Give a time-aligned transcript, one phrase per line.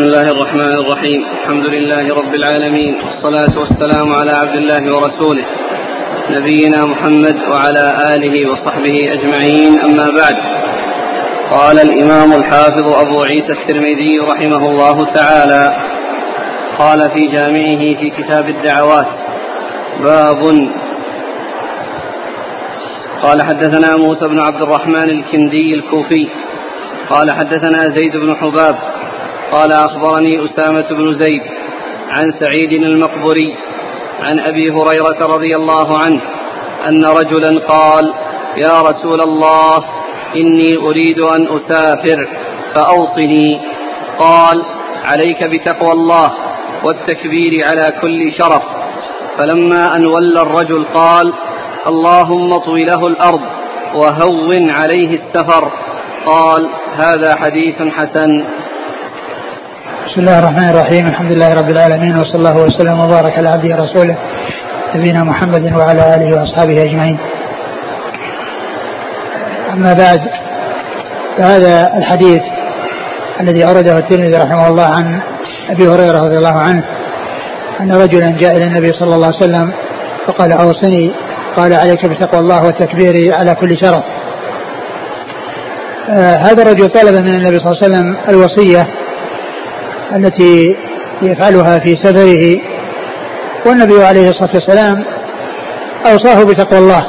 [0.00, 1.20] بسم الله الرحمن الرحيم.
[1.40, 2.94] الحمد لله رب العالمين.
[3.04, 5.44] والصلاة والسلام على عبد الله ورسوله.
[6.30, 9.80] نبينا محمد وعلى آله وصحبه أجمعين.
[9.80, 10.36] أما بعد.
[11.50, 15.64] قال الإمام الحافظ أبو عيسى الترمذي رحمه الله تعالى
[16.78, 19.10] قال في جامعه في كتاب الدعوات
[20.04, 20.40] باب.
[23.22, 26.28] قال حدثنا موسى بن عبد الرحمن الكندي الكوفي.
[27.10, 28.89] قال حدثنا زيد بن حباب
[29.52, 31.42] قال أخبرني أسامة بن زيد
[32.10, 33.54] عن سعيد المقبري
[34.22, 36.20] عن أبي هريرة رضي الله عنه
[36.88, 38.14] أن رجلا قال
[38.56, 39.84] يا رسول الله
[40.36, 42.28] إني أريد أن أسافر
[42.74, 43.60] فأوصني.
[44.18, 44.64] قال
[45.04, 46.30] عليك بتقوى الله
[46.84, 48.62] والتكبير على كل شرف.
[49.38, 51.32] فلما أن ولى الرجل قال
[51.86, 53.40] اللهم اطوي له الأرض
[53.94, 55.72] وهون عليه السفر.
[56.26, 58.44] قال هذا حديث حسن.
[60.10, 61.06] بسم الله الرحمن الرحيم.
[61.06, 64.16] الحمد لله رب العالمين وصلى الله وسلم وبارك على عبده ورسوله
[64.94, 67.18] نبينا محمد وعلى آله وأصحابه أجمعين.
[69.72, 70.20] أما بعد
[71.38, 72.40] فهذا الحديث
[73.40, 75.20] الذي أورده الترمذي رحمه الله عن
[75.70, 76.84] أبي هريرة رضي الله عنه
[77.80, 79.72] أن رجلا جاء إلى النبي صلى الله عليه وسلم
[80.26, 81.12] فقال أوصني.
[81.56, 84.04] قال عليك بتقوى الله والتكبير على كل شرف.
[86.10, 88.88] آه هذا الرجل طلب من النبي صلى الله عليه وسلم الوصية
[90.16, 90.76] التي
[91.22, 92.60] يفعلها في سفره.
[93.66, 95.04] والنبي عليه الصلاة والسلام
[96.06, 97.06] أوصاه بتقوى الله.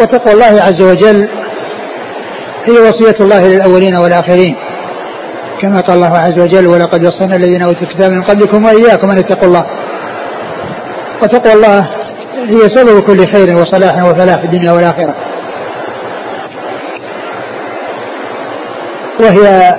[0.00, 1.28] وتقوى الله عز وجل
[2.64, 4.56] هي وصية الله للأولين والآخرين.
[5.62, 9.48] كما قال الله عز وجل ولقد وصينا الذين أوتوا الكتاب من قبلكم وإياكم أن اتقوا
[9.48, 9.66] الله.
[11.22, 11.88] وتقوى الله
[12.34, 15.14] هي سبب كل خير وصلاح وفلاح في الدنيا والآخرة.
[19.20, 19.74] وهي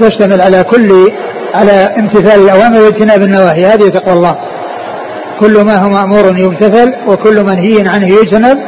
[0.00, 1.12] تشتمل على كل
[1.54, 3.66] على امتثال الأوامر واجتناب النواهي.
[3.66, 4.36] هذه تقوى الله.
[5.40, 8.58] كل ما هو مأمور يمتثل وكل منهي عنه يجتنب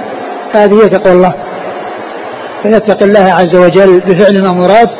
[0.54, 1.34] هذه تقوى الله.
[2.62, 4.90] فيتقي الله عز وجل بفعل المأمورات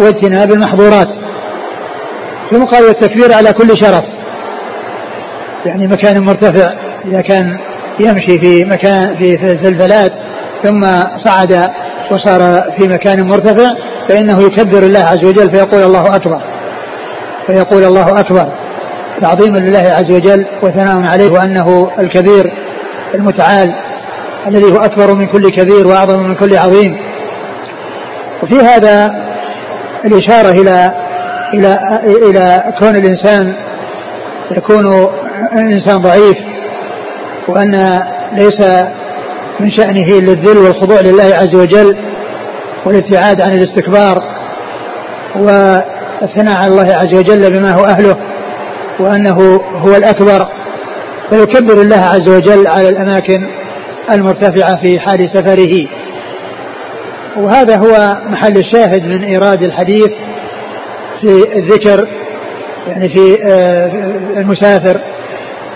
[0.00, 1.08] واجتناب المحظورات.
[2.50, 4.04] ثم قال والتكبير على كل شرف.
[5.66, 6.72] يعني مكان مرتفع
[7.04, 7.58] إذا كان
[8.00, 10.12] يمشي في مكان في في الفلات
[10.62, 10.86] ثم
[11.24, 11.70] صعد
[12.10, 12.40] وصار
[12.78, 13.74] في مكان مرتفع
[14.08, 16.40] فإنه يكبر الله عز وجل فيقول الله أكبر.
[17.46, 18.46] فيقول الله أكبر.
[19.20, 22.52] تعظيما لله عز وجل وثناء عليه وأنه الكبير
[23.14, 23.74] المتعال
[24.46, 26.98] الذي هو أكبر من كل كبير وأعظم من كل عظيم.
[28.42, 29.26] وفي هذا
[30.04, 30.92] الإشارة إلى
[31.54, 31.78] إلى
[32.30, 33.54] إلى كون الإنسان
[34.50, 35.08] يكون
[35.52, 36.36] إنسان ضعيف
[37.48, 38.02] وأن
[38.32, 38.60] ليس
[39.60, 41.96] من شأنه إلا الذل والخضوع لله عز وجل
[42.86, 44.22] والابتعاد عن الاستكبار
[45.36, 48.16] والثناء على الله عز وجل بما هو أهله
[49.00, 50.48] وأنه هو الأكبر
[51.30, 53.48] فيكبر الله عز وجل على الأماكن
[54.10, 55.88] المرتفعة في حال سفره.
[57.36, 60.10] وهذا هو محل الشاهد من إيراد الحديث
[61.20, 62.08] في الذكر
[62.88, 63.36] يعني في
[64.36, 65.00] المسافر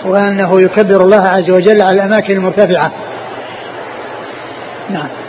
[0.05, 2.91] وأنه يكبر الله عز وجل على الأماكن المرتفعة.
[4.89, 5.20] نعم.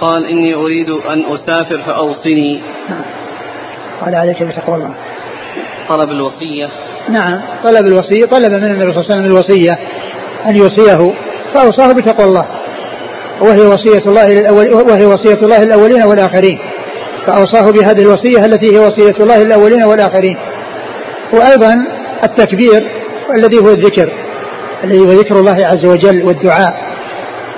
[0.00, 2.62] قال إني أريد أن أسافر فأوصني.
[2.88, 3.02] نعم
[4.04, 4.94] قال عليك بتقوى الله
[5.88, 6.68] طلب الوصية.
[7.08, 9.78] نعم طلب الوصية طلب من النبي صلى الله عليه وسلم الوصية
[10.46, 11.14] أن يوصيه
[11.54, 12.46] فأوصاه بتقوى الله.
[13.40, 16.58] وهي وصية الله للأول وهي وصية الله للأولين والآخرين.
[17.26, 20.36] فأوصاه بهذه الوصية التي هي وصية الله للأولين والآخرين.
[21.32, 21.74] وأيضا
[22.24, 22.90] التكبير
[23.38, 24.12] الذي هو الذكر
[24.84, 26.89] الذي هو ذكر الله عز وجل والدعاء.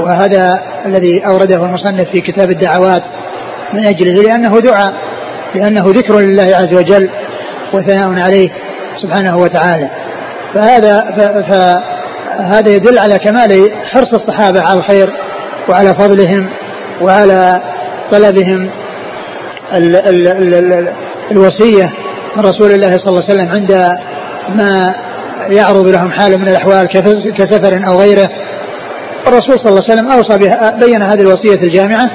[0.01, 3.03] وهذا الذي أورده المصنف في كتاب الدعوات
[3.73, 4.95] من أجله لأنه دعاء
[5.55, 7.11] لأنه ذكر لله عز وجل
[7.75, 8.49] وثناء عليه
[9.03, 9.91] سبحانه وتعالى.
[10.55, 11.01] فهذا
[11.51, 15.13] فهذا يدل على كمال حرص الصحابة على الخير
[15.69, 16.51] وعلى فضلهم
[17.03, 17.63] وعلى
[18.11, 18.71] طلبهم
[19.73, 20.89] ال ال ال ال
[21.31, 21.91] الوصية
[22.37, 23.73] من رسول الله صلى الله عليه وسلم عند
[24.49, 24.95] ما
[25.51, 26.87] يعرض لهم حال من الأحوال
[27.39, 28.31] كسفر أو غيره.
[29.27, 32.11] الرسول صلى الله عليه وسلم أوصى بها بين هذه الوصية الجامعة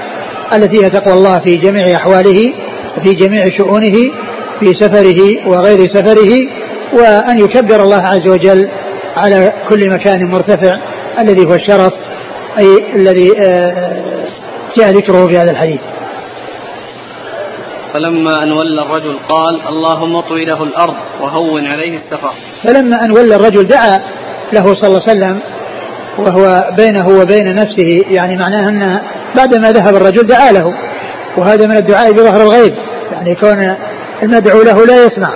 [0.53, 2.53] التي هي تقوى الله في جميع أحواله
[2.97, 3.95] وفي جميع شؤونه
[4.59, 6.31] في سفره وغير سفره
[6.93, 8.69] وأن يكبر الله عز وجل
[9.17, 10.79] على كل مكان مرتفع
[11.19, 11.93] الذي هو الشرف
[12.59, 13.29] أي الذي
[14.77, 15.79] جاء ذكره في هذا الحديث.
[17.93, 22.31] فلما أن ولى الرجل قال اللهم اطوي له الأرض وهون عليه السفر.
[22.63, 24.01] فلما أن ولى الرجل دعا
[24.53, 25.41] له صلى الله عليه وسلم
[26.19, 29.01] وهو بينه وبين نفسه يعني معناه أن
[29.35, 30.73] بعدما ذهب الرجل دعا له
[31.37, 32.73] وهذا من الدعاء بظهر الغيب
[33.11, 33.75] يعني كون
[34.23, 35.33] المدعو له لا يسمع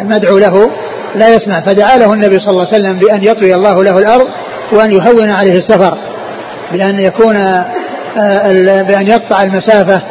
[0.00, 0.70] المدعو له
[1.14, 4.26] لا يسمع فدعا له النبي صلى الله عليه وسلم بأن يطوي الله له الأرض
[4.72, 5.98] وأن يهون عليه السفر
[6.72, 10.02] بأن يكون آه، بأن يقطع المسافة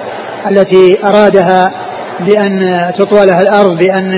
[0.52, 1.72] التي أرادها
[2.20, 2.60] بأن
[3.00, 4.14] تطوى لها الأرض بأن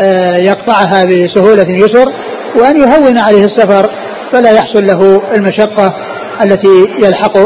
[0.00, 2.12] آه، يقطعها بسهولة يسر
[2.56, 3.90] وأن يهون عليه السفر
[4.32, 5.94] فلا يحصل له المشقة
[6.42, 7.38] التي يلحق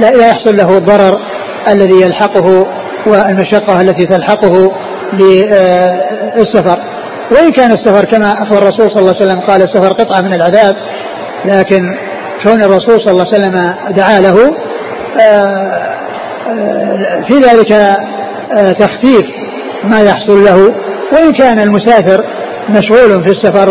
[0.00, 1.18] لا يحصل له الضرر
[1.68, 2.66] الذي يلحقه
[3.06, 4.72] والمشقة التي تلحقه
[5.12, 6.78] بالسفر
[7.30, 10.76] وإن كان السفر كما أخبر الرسول صلى الله عليه وسلم قال السفر قطعة من العذاب
[11.44, 11.82] لكن
[12.44, 14.56] كون الرسول صلى الله عليه وسلم دعا له
[15.20, 15.94] آه،
[16.48, 19.24] آه، في ذلك آه، تخفيف
[19.84, 20.74] ما يحصل له.
[21.12, 22.24] وإن كان المسافر
[22.68, 23.68] مشغول في السفر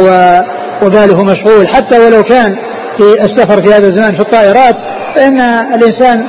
[0.81, 1.68] وباله مشغول.
[1.68, 2.56] حتى ولو كان
[2.98, 4.75] في السفر في هذا الزمان في الطائرات
[5.16, 5.40] فإن
[5.74, 6.28] الإنسان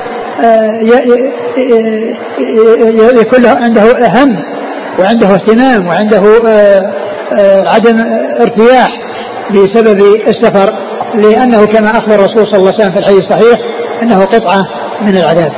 [3.21, 4.43] يكون له عنده هم
[4.99, 6.21] وعنده اهتمام وعنده
[7.67, 7.99] عدم
[8.41, 8.89] ارتياح
[9.51, 10.73] بسبب السفر
[11.15, 13.59] لأنه كما أخبر الرسول صلى الله عليه وسلم في الحديث الصحيح
[14.01, 14.61] أنه قطعة
[15.01, 15.51] من العذاب.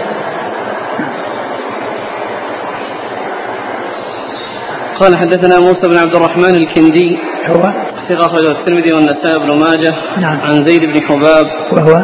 [5.00, 7.18] قال حدثنا موسى بن عبد الرحمن الكندي.
[7.48, 10.42] هو؟ ثقة أخرجه الترمذي والنسائي بن ماجه نعم.
[10.42, 11.46] عن زيد بن حباب.
[11.72, 12.04] وهو؟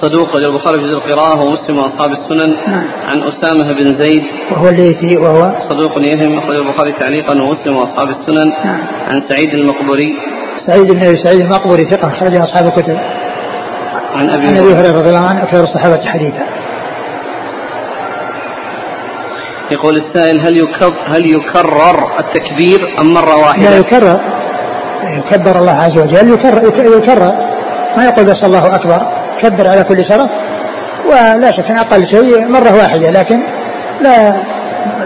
[0.00, 2.50] صدوق رجل البخاري في القراءة ومسلم وأصحاب السنن.
[2.66, 2.84] نعم.
[3.04, 4.22] عن أسامة بن زيد.
[4.52, 8.48] وهو الليثي وهو؟ صدوق يهم أخرج البخاري تعليقا ومسلم وأصحاب السنن.
[8.64, 8.80] نعم.
[9.08, 10.10] عن سعيد المقبري
[10.66, 12.98] سعيد بن أبي سعيد المقبري ثقة أخرج أصحاب الكتب.
[14.14, 14.96] عن أبي عن أبي هريرة.
[14.96, 16.46] رضي الله عنه أكثر الصحابة حديثا.
[19.70, 24.20] يقول السائل هل يكرر هل يكرر التكبير أم مرة واحدة؟ لا يكرر.
[25.08, 26.66] يكبر الله عز وجل يكرر,
[26.96, 27.32] يكرر
[27.96, 29.00] ما يقول بس الله أكبر
[29.42, 30.30] كبر على كل شرف.
[31.06, 33.42] ولا شك أقل شيء مرة واحدة لكن
[34.00, 34.42] لا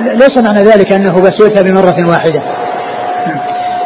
[0.00, 2.42] ليس معنى ذلك أنه بس يؤتى بمرة واحدة.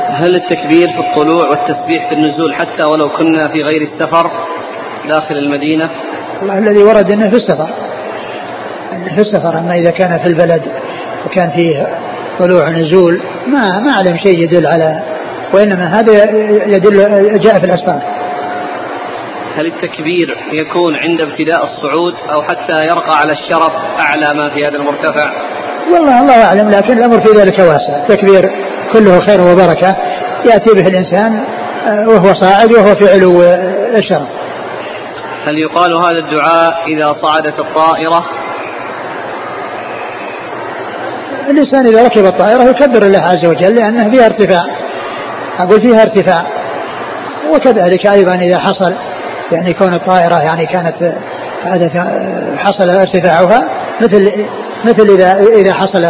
[0.09, 4.31] هل التكبير في الطلوع والتسبيح في النزول حتى ولو كنا في غير السفر
[5.09, 5.91] داخل المدينة؟
[6.43, 7.71] الله الذي ورد أنه في السفر.
[9.15, 9.59] في السفر.
[9.59, 10.63] أما إذا كان في البلد
[11.27, 11.87] وكان فيه
[12.39, 15.03] طلوع ونزول ما ما أعلم شيء يدل على
[15.55, 16.13] وإنما هذا
[16.67, 16.97] يدل
[17.41, 18.03] جاء في الأسفار
[19.57, 24.77] هل التكبير يكون عند ابتداء الصعود أو حتى يرقى على الشرف أعلى ما في هذا
[24.77, 25.33] المرتفع؟
[25.93, 27.97] والله الله أعلم لكن الأمر في ذلك واسع.
[28.03, 28.51] التكبير
[28.93, 29.97] كله خير وبركة.
[30.45, 31.45] يأتي به الإنسان
[31.87, 33.43] آه، وهو صاعد وهو في علو
[33.97, 34.29] الشرف.
[35.45, 38.25] هل يقال هذا الدعاء إذا صعدت الطائرة؟
[41.51, 44.86] الإنسان إذا ركب الطائرة يكبر الله عز وجل لأنه فيها ارتفاع.
[45.59, 46.47] أقول فيها ارتفاع.
[47.55, 48.95] وكذلك أيضا إذا حصل
[49.53, 51.15] يعني كون الطائرة يعني كانت
[52.57, 53.69] حصل ارتفاعها
[54.01, 54.33] مثل
[54.85, 56.05] مثل إذا إذا حصل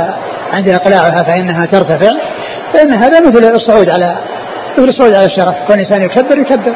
[0.52, 2.10] عند إقلاعها فإنها ترتفع
[2.72, 4.18] فإن هذا مثل الصعود على
[4.78, 5.54] مثل الصعود على الشرف.
[5.66, 6.74] كون الإنسان يكبر يكبر.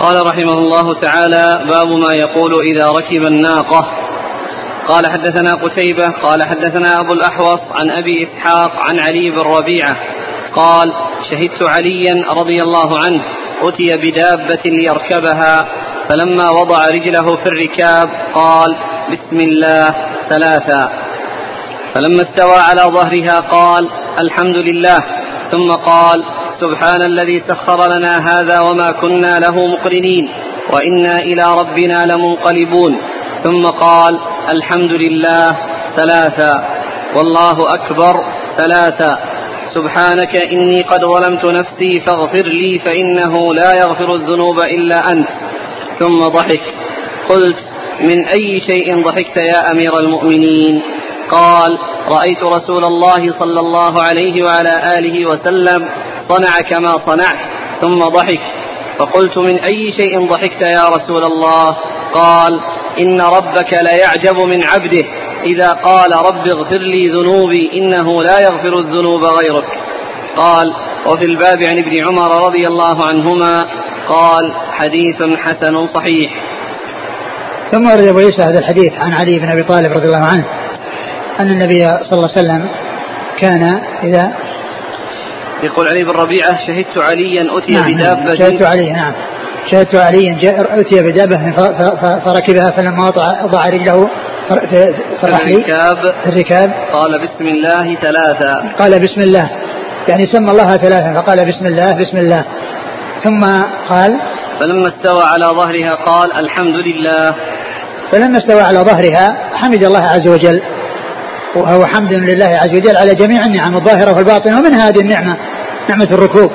[0.00, 4.09] قال رحمه الله تعالى باب ما يقول إذا ركب الناقة.
[4.88, 9.96] قال حدثنا قتيبة قال حدثنا أبو الأحوص عن أبي إسحاق عن علي بن ربيعة
[10.56, 10.92] قال
[11.30, 13.24] شهدت عليا رضي الله عنه
[13.62, 15.68] أتي بدابة ليركبها
[16.08, 18.76] فلما وضع رجله في الركاب قال
[19.12, 19.94] بسم الله
[20.30, 20.92] ثلاثا
[21.94, 25.00] فلما استوى على ظهرها قال الحمد لله
[25.50, 26.24] ثم قال
[26.60, 30.28] سبحان الذي سخر لنا هذا وما كنا له مقرنين
[30.72, 32.98] وإنا إلى ربنا لمنقلبون
[33.44, 34.20] ثم قال
[34.54, 35.56] الحمد لله
[35.96, 36.54] ثلاثا
[37.16, 38.24] والله أكبر
[38.58, 39.18] ثلاثا
[39.74, 45.28] سبحانك إني قد ظلمت نفسي فاغفر لي فإنه لا يغفر الذنوب إلا أنت.
[45.98, 46.62] ثم ضحك.
[47.28, 47.56] قلت
[48.00, 50.82] من أي شيء ضحكت يا أمير المؤمنين؟
[51.30, 51.78] قال
[52.08, 55.88] رأيت رسول الله صلى الله عليه وعلى آله وسلم
[56.28, 57.38] صنع كما صنعت.
[57.80, 58.40] ثم ضحك.
[58.98, 61.76] فقلت من أي شيء ضحكت يا رسول الله؟
[62.14, 62.60] قال
[62.98, 65.04] إن ربك ليعجب من عبده.
[65.44, 69.68] إذا قال رب اغفر لي ذنوبي إنه لا يغفر الذنوب غيرك.
[70.36, 70.74] قال
[71.06, 73.66] وفي الباب عن ابن عمر رضي الله عنهما
[74.08, 76.30] قال حديث حسن صحيح.
[77.72, 80.44] ثم ورد أبو عيسى هذا الحديث عن علي بن أبي طالب رضي الله عنه
[81.40, 82.68] أن النبي صلى الله عليه وسلم
[83.38, 84.32] كان إذا
[85.62, 88.34] يقول علي بن ربيعة شهدت عليا أتي نعم بدابة.
[88.34, 89.12] شهدت علي نعم.
[89.70, 91.52] شهدت عليا جاء أتي بدابه
[92.26, 94.10] فركبها فلما وضع وضع رجله
[94.48, 95.96] في الركاب.
[96.26, 96.70] الركاب.
[96.92, 99.50] قال بسم الله ثلاثا قال بسم الله.
[100.08, 102.44] يعني سمى الله ثلاثا فقال بسم الله بسم الله.
[103.24, 103.44] ثم
[103.88, 104.20] قال
[104.60, 107.34] فلما استوى على ظهرها قال الحمد لله.
[108.12, 110.62] فلما استوى على ظهرها حمد الله عز وجل.
[111.56, 115.36] وهو حمد لله عز وجل على جميع النعم الظاهرة والباطنة ومن هذه النعمة
[115.88, 116.50] نعمة الركوب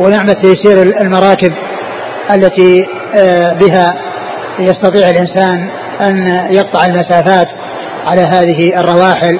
[0.00, 1.52] ونعمة تيسير المراكب.
[2.34, 2.86] التي
[3.18, 3.94] آه، بها
[4.58, 5.68] يستطيع الإنسان
[6.00, 7.48] أن يقطع المسافات
[8.06, 9.38] على هذه الرواحل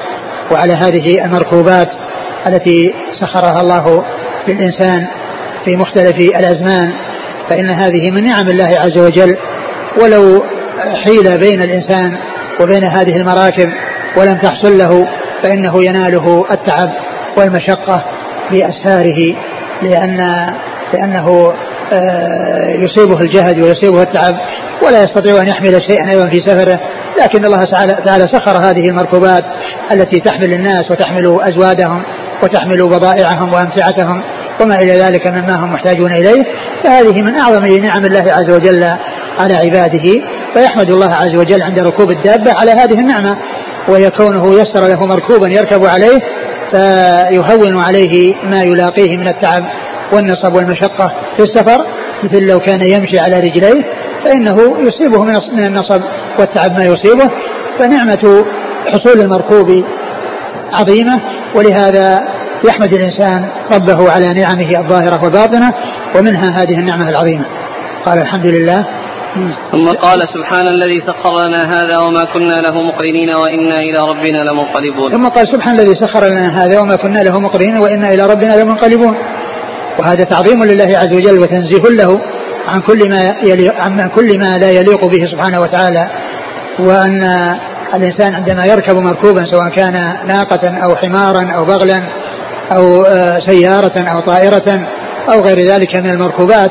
[0.52, 1.88] وعلى هذه المركوبات
[2.46, 4.04] التي سخرها الله
[4.48, 5.06] للإنسان
[5.64, 6.92] في مختلف الأزمان.
[7.50, 9.36] فإن هذه من نعم الله عز وجل.
[10.02, 10.44] ولو
[11.04, 12.18] حيل بين الإنسان
[12.60, 13.72] وبين هذه المراكب
[14.16, 15.08] ولم تحصل له
[15.42, 16.90] فإنه يناله التعب
[17.36, 18.04] والمشقة
[18.50, 19.36] بأسفاره
[19.82, 20.20] لأن
[20.94, 21.52] لأنه
[21.92, 24.34] آه، يصيبه الجهد ويصيبه التعب
[24.82, 26.80] ولا يستطيع أن يحمل شيئا أيضا في سفره.
[27.22, 27.64] لكن الله
[28.06, 29.44] تعالى سخر هذه المركوبات
[29.92, 32.02] التي تحمل الناس وتحمل أزوادهم
[32.42, 34.22] وتحمل بضائعهم وأمتعتهم
[34.60, 36.42] وما إلى ذلك مما هم محتاجون إليه.
[36.84, 38.84] فهذه من أعظم نعم الله عز وجل
[39.38, 40.22] على عباده.
[40.54, 43.36] فيحمد الله عز وجل عند ركوب الدابة على هذه النعمة.
[43.88, 46.20] وهي كونه يسر له مركوبا يركب عليه
[46.70, 49.62] فيهون عليه ما يلاقيه من التعب
[50.12, 51.86] والنصب والمشقة في السفر
[52.24, 53.84] مثل لو كان يمشي على رجليه
[54.24, 56.02] فإنه يصيبه من النصب
[56.38, 57.30] والتعب ما يصيبه.
[57.78, 58.44] فنعمة
[58.86, 59.84] حصول المركوب
[60.72, 61.20] عظيمة
[61.54, 62.28] ولهذا
[62.68, 65.72] يحمد الإنسان ربه على نعمه الظاهرة والباطنة
[66.16, 67.44] ومنها هذه النعمة العظيمة.
[68.06, 68.84] قال الحمد لله.
[69.72, 75.12] ثم قال سبحان الذي سخر لنا هذا وما كنا له مقرنين وإنا إلى ربنا لمنقلبون.
[75.12, 79.14] ثم قال سبحان الذي سخر لنا هذا وما كنا له مقرنين وإنا إلى ربنا لمنقلبون.
[79.98, 82.20] وهذا تعظيم لله عز وجل وتنزيه له
[82.68, 86.08] عن كل ما يلي عن كل ما لا يليق به سبحانه وتعالى
[86.78, 87.22] وأن
[87.94, 89.92] الإنسان عندما يركب مركوبا سواء كان
[90.26, 92.02] ناقة أو حمارا أو بغلا
[92.76, 94.86] أو آه، سيارة أو طائرة
[95.32, 96.70] أو غير ذلك من المركوبات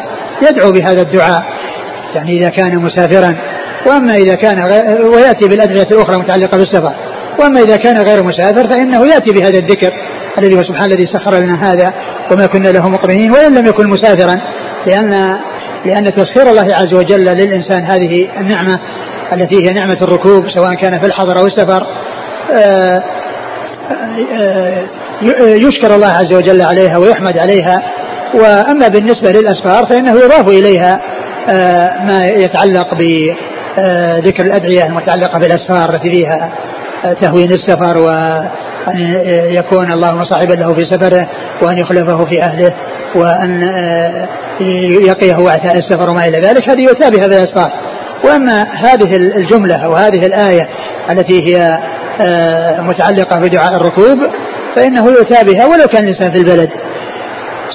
[0.49, 1.43] يدعو بهذا الدعاء.
[2.15, 3.35] يعني إذا كان مسافرا
[3.87, 4.63] وأما إذا كان
[5.05, 6.93] ويأتي بالأدعية الأخرى المتعلقة بالسفر.
[7.39, 9.93] وأما إذا كان غير مسافر فإنه يأتي بهذا الذكر
[10.37, 11.93] الذي هو سبحان الذي سخر لنا هذا
[12.31, 14.41] وما كنا له مقرنين وإن لم يكن مسافرا.
[14.87, 15.37] لأن
[15.85, 18.79] لأن تسخير الله عز وجل للإنسان هذه النعمة
[19.33, 21.87] التي هي نعمة الركوب سواء كان في الحضر أو السفر
[22.51, 23.03] آه،
[24.33, 24.87] آه،
[25.55, 27.83] يشكر الله عز وجل عليها ويحمد عليها.
[28.33, 31.01] وأما بالنسبة للأسفار فإنه يضاف إليها
[31.49, 36.51] آه، ما يتعلق بذكر الأدعية المتعلقة بالأسفار التي فيها.
[37.21, 38.97] تهوين السفر وأن
[39.49, 41.27] يكون الله صاحبا له في سفره
[41.61, 42.73] وأن يخلفه في أهله
[43.15, 43.61] وأن
[45.07, 46.69] يقيه وعثاء السفر وما إلى ذلك.
[46.69, 47.71] هذه يتابع بالأسفار
[48.25, 50.69] وأما هذه الجملة أو هذه الآية
[51.11, 51.79] التي هي
[52.21, 54.17] آه، متعلقة بدعاء الركوب
[54.75, 56.69] فإنه يؤتى بها ولو كان الإنسان في البلد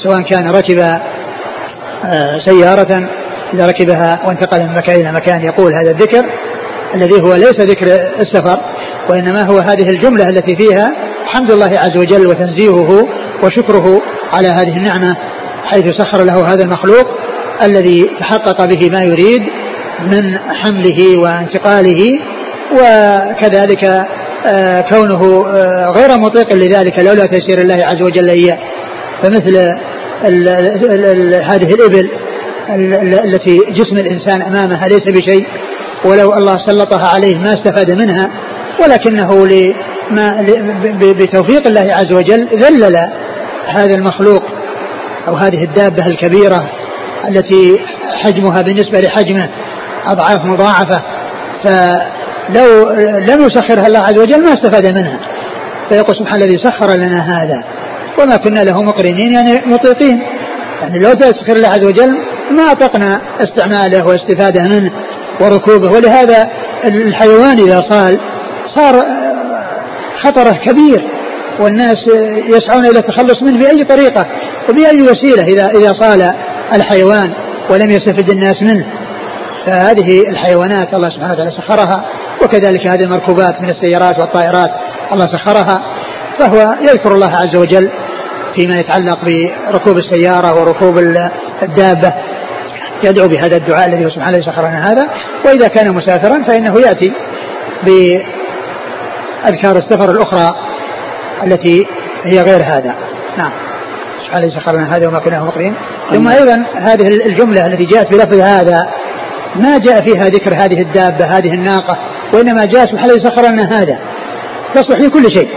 [0.02, 3.08] سواء كان ركب آه، سيارة
[3.54, 6.26] إذا ركبها وانتقل من مكان إلى مكان يقول هذا الذكر
[6.94, 7.87] الذي هو ليس ذكر
[8.20, 8.61] السفر
[9.11, 10.92] وإنما هو هذه الجملة التي فيها
[11.26, 13.08] حمد الله عز وجل وتنزيهه
[13.42, 15.16] وشكره على هذه النعمة
[15.64, 17.06] حيث سخر له هذا المخلوق
[17.62, 19.42] الذي تحقق به ما يريد
[20.00, 22.11] من حمله وانتقاله
[22.72, 23.84] وكذلك
[24.46, 28.58] آه، كونه آه، غير مطيق لذلك لولا تيسير الله عز وجل إياه
[29.22, 29.56] فمثل
[30.25, 32.11] ال ال ال هذه الإبل
[33.25, 35.46] التي جسم الإنسان أمامها ليس بشيء
[36.04, 38.30] ولو الله سلطها عليه ما استفاد منها
[38.85, 40.47] ولكنه لما
[41.00, 42.97] بتوفيق الله عز وجل ذلل
[43.66, 44.42] هذا المخلوق
[45.28, 46.71] أو هذه الدابة الكبيرة
[47.28, 47.78] التي
[48.25, 49.49] حجمها بالنسبة لحجمه
[50.06, 51.02] أضعاف مضاعفة.
[51.64, 55.18] فلو لم يسخرها الله عز وجل ما استفاد منها.
[55.88, 57.64] فيقول سبحان الذي سخر لنا هذا.
[58.23, 60.23] وما كنا له مقرنين يعني مطيقين.
[60.82, 62.11] يعني لو تسخر الله عز وجل
[62.50, 64.92] ما أطقنا استعماله واستفادة منه.
[65.40, 65.90] وركوبه.
[65.90, 66.50] ولهذا
[66.84, 68.18] الحيوان إذا صال
[68.66, 69.04] صار
[70.22, 71.08] خطره كبير
[71.60, 72.08] والناس
[72.46, 74.26] يسعون إلى التخلص منه بأي طريقة
[74.68, 76.32] وبأي وسيلة إذا إذا صال
[76.72, 77.32] الحيوان
[77.70, 78.86] ولم يستفد الناس منه.
[79.66, 82.04] فهذه الحيوانات الله سبحانه وتعالى سخرها
[82.44, 84.70] وكذلك هذه المركوبات من السيارات والطائرات
[85.12, 85.82] الله سخرها.
[86.38, 87.90] فهو يذكر الله عز وجل
[88.56, 89.18] فيما يتعلق
[89.68, 90.98] بركوب السيارة وركوب
[91.62, 92.12] الدابة.
[93.04, 95.02] يدعو بهذا الدعاء الذي سبحانه سخر لنا هذا
[95.47, 97.12] وإذا كان مسافرا فإنه يأتي
[97.82, 100.56] بأذكار السفر الأخرى
[101.47, 101.87] التي
[102.25, 102.94] هي غير هذا.
[103.38, 103.52] نعم.
[104.26, 105.75] سبحانه سخر لنا هذا وما كنا مقرين
[106.12, 108.88] ثم أيضا هذه الجملة التي جاءت بلفظ هذا
[109.56, 111.99] ما جاء فيها ذكر هذه الدابة هذه الناقة
[112.35, 113.99] وإنما جاء سبحانه الذي سخر لنا هذا.
[114.75, 115.49] تصلح في كل شيء.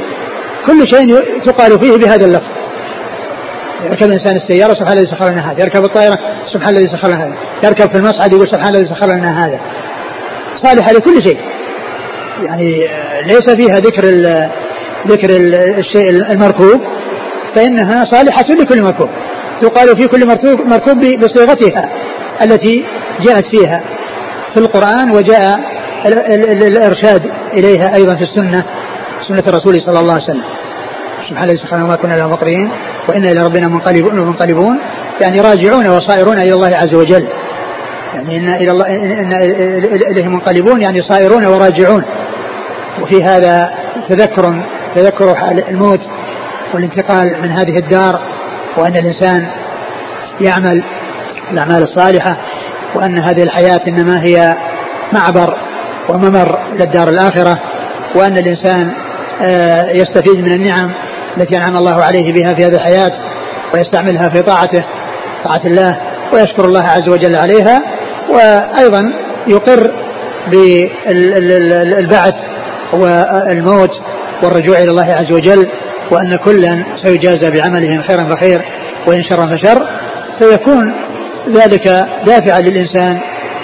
[0.65, 2.55] كل شيء تقال فيه بهذا اللفظ.
[3.85, 5.61] يركب الإنسان السيارة سبحان الذي سخر لنا هذا.
[5.63, 6.19] يركب الطائرة
[6.53, 7.35] سبحان الذي سخر لنا هذا.
[7.63, 9.59] يركب في المصعد يقول سبحان الذي سخر لنا هذا.
[10.55, 11.37] صالحه لكل شيء.
[12.43, 12.87] يعني
[13.25, 14.49] ليس فيها ذكر ال
[15.07, 16.81] ذكر ال الشيء المركوب.
[17.55, 19.09] فإنها صالحة لكل مركوب.
[19.61, 20.27] تقال في كل
[20.65, 21.89] مركوب بصيغتها
[22.41, 22.85] التي
[23.21, 23.81] جاءت فيها
[24.53, 25.59] في القرآن وجاء
[26.05, 27.21] الإرشاد
[27.53, 28.63] إليها أيضا في السنة
[29.27, 30.43] سنة الرسول صلى الله عليه وسلم.
[31.29, 32.71] سبحان الذي سبحانه وما كنا له مقرين
[33.09, 34.79] وإنا إلى ربنا منقلبون منقلبون.
[35.21, 37.27] يعني راجعون وصائرون إلى الله عز وجل.
[38.13, 39.33] يعني إن إلى الله إن
[40.11, 42.03] إليه منقلبون يعني صائرون وراجعون.
[43.01, 43.73] وفي هذا
[44.09, 44.63] تذكر
[44.95, 45.99] تذكر حال الموت
[46.73, 48.19] والانتقال من هذه الدار
[48.77, 49.47] وأن الإنسان
[50.41, 50.83] يعمل
[51.51, 52.37] الأعمال الصالحة
[52.95, 54.57] وأن هذه الحياة إنما هي
[55.13, 55.57] معبر
[56.09, 57.59] وممر للدار الآخرة
[58.15, 58.93] وأن الإنسان
[59.41, 60.91] آه، يستفيد من النعم
[61.37, 63.11] التي أنعم الله عليه بها في هذه الحياة
[63.73, 64.83] ويستعملها في طاعته
[65.43, 65.97] طاعة الله
[66.33, 67.81] ويشكر الله عز وجل عليها
[68.29, 69.13] وأيضا
[69.47, 69.91] يقر
[70.51, 72.33] بالبعث
[72.93, 73.91] والموت
[74.43, 75.67] والرجوع إلى الله عز وجل
[76.11, 78.61] وأن كلا سيجازى بعمله خيرا فخير
[79.07, 79.87] وإن شرا فشر
[80.39, 80.93] فيكون
[81.49, 81.87] ذلك
[82.25, 83.19] دافعا للإنسان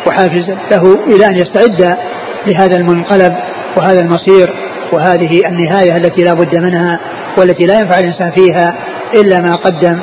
[0.08, 1.98] وحافزا له إلى أن يستعد
[2.48, 3.36] لهذا المنقلب
[3.78, 4.54] وهذا المصير.
[4.94, 7.00] وهذه النهاية التي لا بد منها
[7.38, 8.76] والتي لا ينفع الإنسان فيها
[9.14, 10.00] إلا ما قدم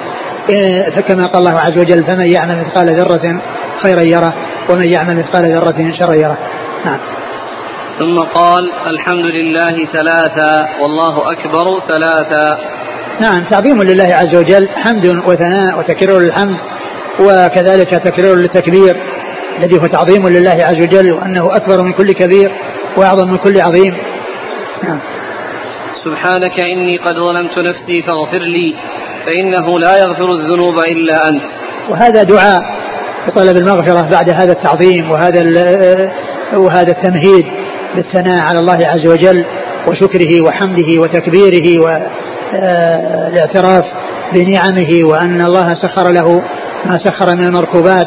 [0.51, 3.41] إيه، فكما قال الله عز وجل فمن يعمل مثقال ذرة
[3.83, 4.35] خيرا يره
[4.71, 6.39] ومن يعمل مثقال ذرة شرا يره.
[6.85, 6.99] نعم.
[7.99, 12.59] ثم قال الحمد لله ثلاثا والله أكبر ثلاثا.
[13.21, 16.57] نعم تعظيم لله عز وجل حمد وثناء وتكرير للحمد
[17.21, 18.97] وكذلك تكرير للتكبير
[19.59, 22.53] الذي هو تعظيم لله عز وجل وأنه أكبر من كل كبير
[22.97, 23.97] وأعظم من كل عظيم.
[24.85, 25.01] نعم.
[26.05, 28.77] سبحانك إني قد ظلمت نفسي فاغفر لي
[29.27, 31.43] فإنه لا يغفر الذنوب إلا أنت.
[31.91, 32.63] وهذا دعاء
[33.29, 35.41] بطلب المغفرة بعد هذا التعظيم وهذا
[36.55, 37.47] وهذا التمهيد
[37.97, 39.45] للثناء على الله عز وجل
[39.87, 41.83] وشكره وحمده وتكبيره
[42.53, 43.85] والاعتراف
[44.33, 46.43] بنعمه وأن الله سخر له
[46.85, 48.07] ما سخر من المركوبات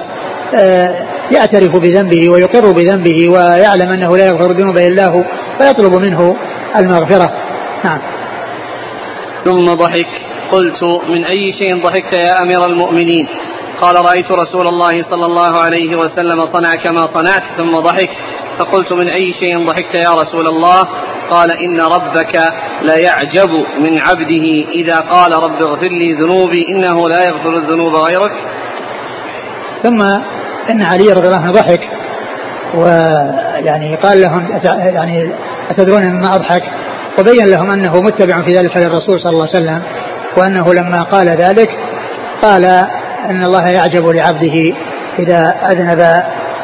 [1.31, 5.23] يعترف بذنبه ويقر بذنبه ويعلم أنه لا يغفر الذنوب إلا هو
[5.59, 6.35] فيطلب منه
[6.77, 7.33] المغفرة.
[7.83, 7.99] نعم.
[9.45, 10.07] ثم ضحك.
[10.51, 13.27] قلت من أي شيء ضحكت يا أمير المؤمنين؟
[13.81, 18.09] قال رأيت رسول الله صلى الله عليه وسلم صنع كما صنعت ثم ضحك.
[18.59, 20.87] فقلت من أي شيء ضحكت يا رسول الله؟
[21.29, 22.35] قال إن ربك
[22.81, 28.33] لا يعجب من عبده إذا قال رب اغفر لي ذنوبي إنه لا يغفر الذنوب غيرك.
[29.83, 30.01] ثم
[30.69, 32.00] إن علي رضي الله عنه ضحك.
[32.75, 34.47] ويعني قال لهم
[34.95, 35.31] يعني
[35.69, 36.63] أتدرون مما أضحك؟
[37.19, 39.81] وبين لهم أنه متبع في ذلك للرسول صلى الله عليه وسلم
[40.37, 41.69] وأنه لما قال ذلك
[42.41, 42.65] قال
[43.29, 44.75] أن الله يعجب لعبده
[45.19, 45.99] إذا أذنب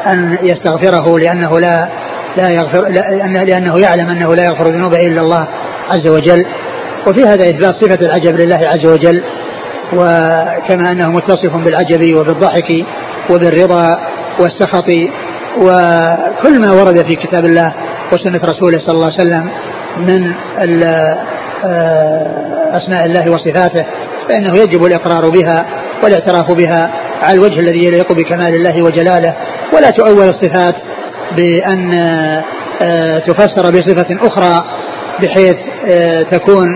[0.06, 1.88] أن يستغفره لأنه لا
[2.36, 2.88] لا يغفر
[3.44, 5.48] لأنه يعلم أنه لا يغفر الذنوب إلا الله
[5.90, 6.46] عز وجل.
[7.06, 9.22] وفي هذا إثبات صفة العجب لله عز وجل
[9.92, 12.86] وكما أنه متصف بالعجب وبالضحك
[13.30, 14.00] وبالرضا
[14.40, 14.90] والسخط
[15.58, 17.72] وكل ما ورد في كتاب الله
[18.12, 19.50] وسنة رسوله صلى الله عليه وسلم
[19.98, 20.32] من
[21.64, 23.86] آه، أسماء الله وصفاته
[24.28, 25.66] فإنه يجب الإقرار بها
[26.02, 26.90] والاعتراف بها
[27.22, 29.34] على الوجه الذي يليق بكمال الله وجلاله.
[29.74, 30.74] ولا تؤول الصفات
[31.36, 31.94] بأن
[32.82, 34.64] آه، تفسر بصفة أخرى
[35.22, 35.56] بحيث
[35.90, 36.66] آه، تكون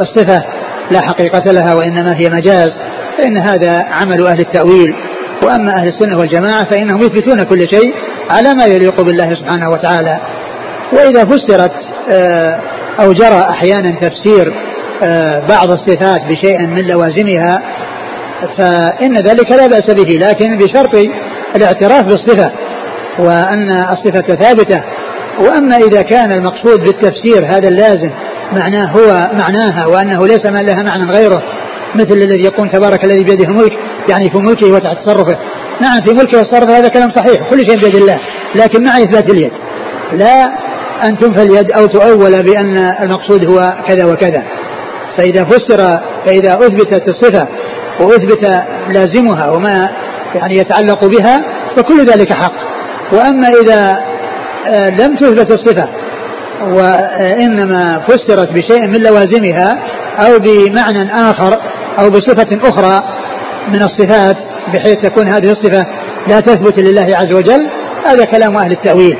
[0.00, 0.44] الصفة
[0.90, 2.70] لا حقيقة لها وإنما هي مجاز.
[3.18, 4.94] فإن هذا عمل أهل التأويل.
[5.42, 7.94] وأما أهل السنة والجماعة فإنهم يثبتون كل شيء
[8.30, 10.20] على ما يليق بالله سبحانه وتعالى.
[10.92, 11.72] وإذا فسرت
[12.12, 12.60] آه،
[13.00, 14.54] أو جرى أحيانا تفسير
[15.02, 17.62] آه، بعض الصفات بشيء من لوازمها
[18.58, 20.94] فإن ذلك لا بأس به لكن بشرط
[21.56, 22.52] الاعتراف بالصفة
[23.18, 24.82] وأن الصفة ثابتة.
[25.40, 28.10] وأما إذا كان المقصود بالتفسير هذا اللازم
[28.52, 31.42] معناه هو معناها وأنه ليس ما لها معنى غيره
[31.94, 33.72] مثل الذي يقول تبارك الذي بيده الملك
[34.08, 35.38] يعني في ملكه وتحت تصرفه
[35.80, 38.20] نعم في ملكه وتصرفه هذا كلام صحيح كل شيء بيد الله
[38.54, 39.52] لكن مع إثبات اليد.
[40.12, 40.44] لا
[41.04, 44.42] أن تنفى اليد أو تؤول بأن المقصود هو كذا وكذا.
[45.16, 47.48] فإذا فسر فإذا أثبتت الصفة
[48.00, 49.88] وأثبت لازمها وما
[50.34, 51.40] يعني يتعلق بها
[51.76, 52.52] فكل ذلك حق.
[53.12, 53.98] وأما إذا
[54.66, 55.88] آه، لم تثبت الصفة
[56.62, 59.78] وإنما فسرت بشيء من لوازمها
[60.18, 61.58] أو بمعنى آخر
[62.00, 63.02] أو بصفة أخرى
[63.68, 64.36] من الصفات
[64.74, 65.86] بحيث تكون هذه الصفة
[66.28, 67.68] لا تثبت لله عز وجل
[68.06, 69.18] هذا كلام أهل التأويل.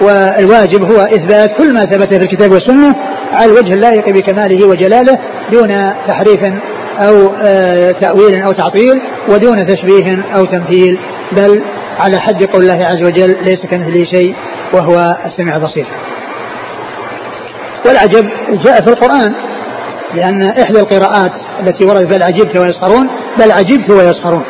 [0.00, 2.94] والواجب هو إثبات كل ما ثبت في الكتاب والسنة
[3.32, 5.18] على الوجه اللائق بكماله وجلاله
[5.52, 5.68] دون
[6.08, 6.40] تحريف
[6.98, 10.98] أو آه، تأويل أو تعطيل ودون تشبيه أو تمثيل
[11.32, 11.62] بل
[11.98, 14.34] على حد قول الله عز وجل ليس كمثله شيء
[14.72, 15.86] وهو السميع البصير
[17.86, 18.30] والعجب
[18.64, 19.34] جاء في القرآن
[20.14, 24.44] لأن إحدى القراءات التي وردت بل عجبت ويسخرون بل عجبت ويسخرون.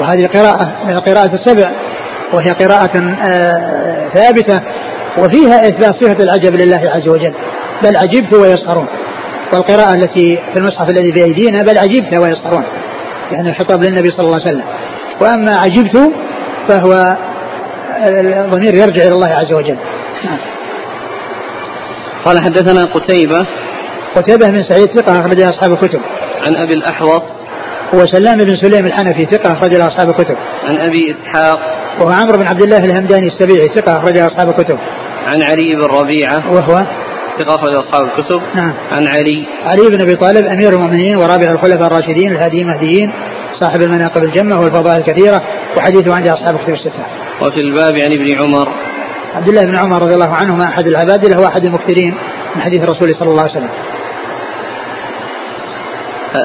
[0.00, 1.70] وهذه القراءة من القراءة السبع
[2.32, 4.60] وهي قراءة آه، ثابتة
[5.18, 7.32] وفيها إثبات صفة العجب لله عز وجل.
[7.84, 8.86] بل عجبت ويسخرون.
[9.52, 12.64] والقراءة التي في المصحف الذي بأيدينا بل عجبت ويسخرون.
[13.32, 14.64] يعني الخطاب للنبي صلى الله عليه وسلم.
[15.20, 16.12] وأما عجبت
[16.68, 17.16] فهو
[18.44, 19.76] الضمير يرجع إلى الله عز وجل.
[20.24, 20.38] نعم.
[22.24, 23.46] قال حدثنا قتيبة
[24.16, 26.00] قتيبة بن سعيد ثقة أخرج أصحاب الكتب.
[26.46, 27.22] عن أبي الأحوص
[27.94, 30.36] هو سلام بن سليم الحنفي ثقة أخرج أصحاب الكتب.
[30.64, 31.58] عن أبي إسحاق.
[32.00, 34.78] وهو عمرو بن عبد الله الهمداني السبيعي ثقة أخرج أصحاب الكتب.
[35.26, 36.52] عن علي بن ربيعة.
[36.52, 36.86] وهو؟
[37.38, 38.40] ثقة أخرج أصحاب الكتب.
[38.54, 38.74] نعم.
[38.92, 39.46] عن علي.
[39.64, 43.12] علي بن أبي طالب أمير المؤمنين ورابع الخلفاء الراشدين الهاديين المهديين
[43.60, 45.42] صاحب المناقب الجمة والفضائل الكثيرة
[45.76, 47.04] وحديثه عند أصحاب الكتب الستة.
[47.42, 48.68] وفي الباب عن ابن عمر.
[49.34, 52.14] عبد الله بن عمر رضي الله عنهما أحد العباد له أحد المكثرين
[52.56, 53.70] من حديث الرسول صلى الله عليه وسلم.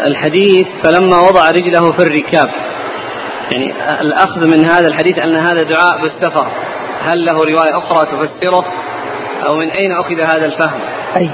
[0.08, 2.50] الحديث فلما وضع رجله في الركاب.
[3.52, 6.48] يعني الأخذ من هذا الحديث أن هذا دعاء بالسفر.
[7.02, 8.66] هل له رواية أخرى تفسره؟
[9.48, 10.80] أو من أين أخذ هذا الفهم؟
[11.16, 11.30] أي.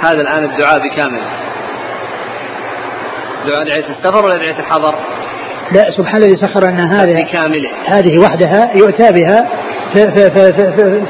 [0.00, 1.20] هذا الآن الدعاء بكامل.
[3.46, 4.94] دعاء دعية السفر ولا دعية الحضر؟
[5.72, 7.12] لا سبحان الذي سخر أن هذه.
[7.12, 7.70] بكامله.
[7.86, 9.48] هذه وحدها يؤتى بها
[9.94, 11.06] في في في في في,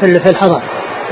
[0.00, 0.62] في, في الحضر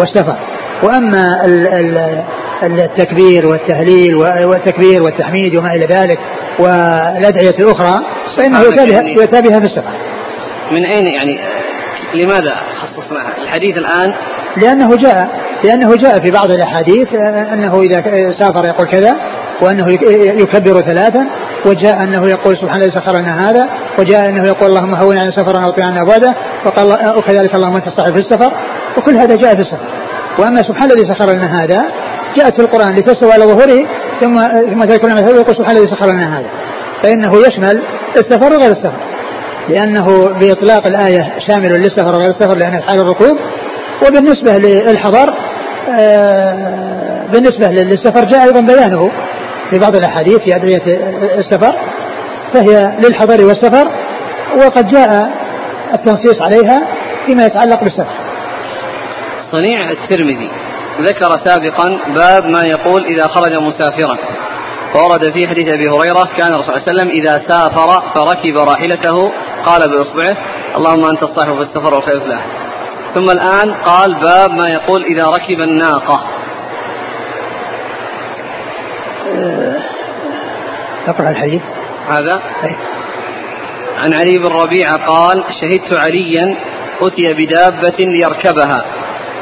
[0.00, 0.36] والسفر.
[0.82, 6.18] وأما ال ال التكبير والتهليل والتكبير والتحميد وما إلى ذلك
[6.58, 8.00] والأدعية الأخرى
[8.36, 9.92] فإنه يؤتى بها, في السفر
[10.72, 11.38] من أين يعني
[12.14, 14.14] لماذا خصصناها؟ الحديث الآن؟
[14.56, 15.28] لأنه جاء
[15.64, 17.08] لأنه جاء في بعض الأحاديث
[17.52, 18.02] أنه إذا
[18.40, 19.14] سافر يقول كذا
[19.62, 19.92] وأنه
[20.42, 21.26] يكبر ثلاثا
[21.66, 25.66] وجاء أنه يقول سبحان الذي سخر لنا هذا وجاء أنه يقول اللهم هون عن سفرنا
[25.66, 26.34] وطيع عنا بعده
[26.66, 28.52] وقال وكذلك اللهم أنت الصاحب في السفر
[28.96, 29.88] وكل هذا جاء في السفر.
[30.38, 31.84] وأما سبحان الذي سخر لنا هذا
[32.36, 33.86] جاءت في القرآن لتستوى على ظهوره
[34.20, 34.36] ثم
[34.70, 36.50] ثم تذكر نعمة ويقول سبحان الذي سخر لنا هذا.
[37.02, 37.82] فإنه يشمل
[38.16, 39.00] السفر وغير السفر.
[39.68, 43.38] لأنه بإطلاق الآية شامل للسفر وغير السفر لأنه حال الركوب.
[44.06, 45.34] وبالنسبة للحضر
[45.98, 49.10] آه، بالنسبة للسفر جاء أيضا بيانه
[49.70, 50.82] في بعض الأحاديث في أدعية
[51.38, 51.74] السفر
[52.54, 53.90] فهي للحضر والسفر
[54.56, 55.30] وقد جاء
[55.94, 56.82] التنصيص عليها
[57.26, 58.25] فيما يتعلق بالسفر.
[59.52, 60.50] صنيع الترمذي.
[61.00, 64.18] ذكر سابقا باب ما يقول إذا خرج مسافرا.
[64.92, 69.32] فورد في حديث أبي هريرة كان الرسول صلى الله عليه وسلم إذا سافر فركب راحلته
[69.64, 70.36] قال بإصبعه
[70.76, 72.40] اللهم أنت الصاحب في السفر والخير له
[73.14, 76.20] ثم الآن قال باب ما يقول إذا ركب الناقة.
[81.08, 81.62] أقرأ الحديث.
[82.08, 82.42] هذا؟
[83.98, 86.56] عن علي بن ربيعة قال شهدت عليا
[87.00, 88.95] أتي بدابة ليركبها.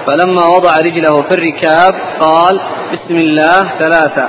[0.07, 2.61] فلما وضع رجله في الركاب قال
[2.93, 4.29] بسم الله ثلاثة.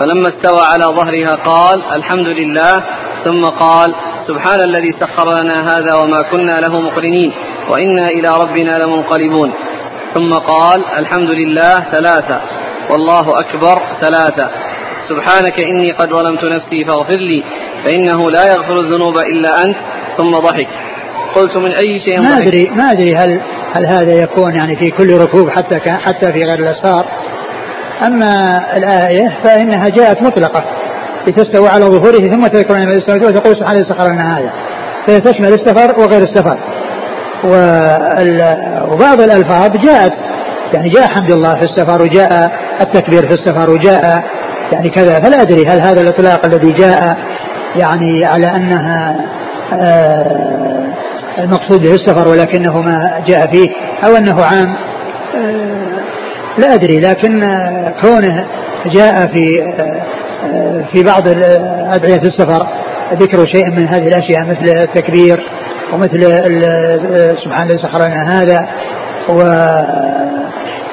[0.00, 2.84] فلما استوى على ظهرها قال الحمد لله.
[3.24, 3.94] ثم قال
[4.28, 7.32] سبحان الذي سخر لنا هذا وما كنا له مقرنين
[7.70, 9.52] وإنا إلى ربنا لمنقلبون.
[10.14, 12.40] ثم قال الحمد لله ثلاثة
[12.90, 14.50] والله أكبر ثلاثة.
[15.08, 17.44] سبحانك إني قد ظلمت نفسي فاغفر لي
[17.84, 19.76] فإنه لا يغفر الذنوب إلا أنت.
[20.16, 20.68] ثم ضحك.
[21.34, 23.40] قلت من أي شيء ما أدري ما أدري هل
[23.76, 27.04] هل هذا يكون يعني في كل ركوب حتى حتى في غير الأسفار؟
[28.06, 30.64] أما الآية فإنها جاءت مطلقة
[31.26, 34.52] لتستوى على ظهوره ثم تذكر الله عليه وتقول سبحانه سخر لنا هذا.
[35.06, 36.58] فهي تشمل السفر وغير السفر.
[38.92, 40.12] وبعض الألفاظ جاءت
[40.74, 44.24] يعني جاء حمد الله في السفر وجاء التكبير في السفر وجاء
[44.72, 45.20] يعني كذا.
[45.20, 47.16] فلا أدري هل هذا الإطلاق الذي جاء
[47.76, 49.16] يعني على أنها
[49.72, 50.64] آه
[51.38, 53.68] المقصود به السفر ولكنه ما جاء فيه
[54.04, 54.76] أو أنه عام
[55.34, 56.04] آه
[56.58, 57.40] لا أدري لكن
[58.02, 58.46] كونه
[58.86, 61.28] جاء في آه في بعض
[61.94, 62.66] أدعية السفر
[63.12, 65.40] ذكر شيء من هذه الأشياء مثل التكبير
[65.92, 66.20] ومثل
[67.44, 68.68] سبحان الذي سخر لنا هذا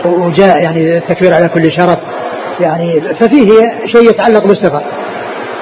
[0.05, 1.99] وجاء يعني التكبير على كل شرف
[2.59, 3.47] يعني ففيه
[3.85, 4.83] شيء يتعلق بالسفر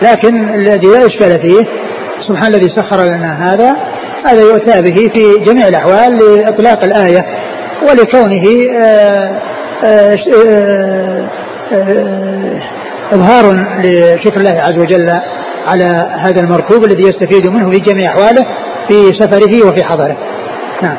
[0.02, 1.68] لكن الذي لا إشكال فيه
[2.28, 3.76] سبحان الذي سخر لنا هذا
[4.26, 7.26] هذا يؤتى به في جميع الأحوال لإطلاق الآية
[7.90, 8.44] ولكونه
[8.84, 9.42] آآ
[9.84, 10.16] آآ
[11.74, 12.60] آآ
[13.12, 15.10] إظهار لشكر الله عز وجل
[15.68, 15.86] على
[16.20, 18.46] هذا المركوب الذي يستفيد منه في جميع أحواله
[18.88, 20.18] في سفره وفي حضره.
[20.82, 20.98] نعم.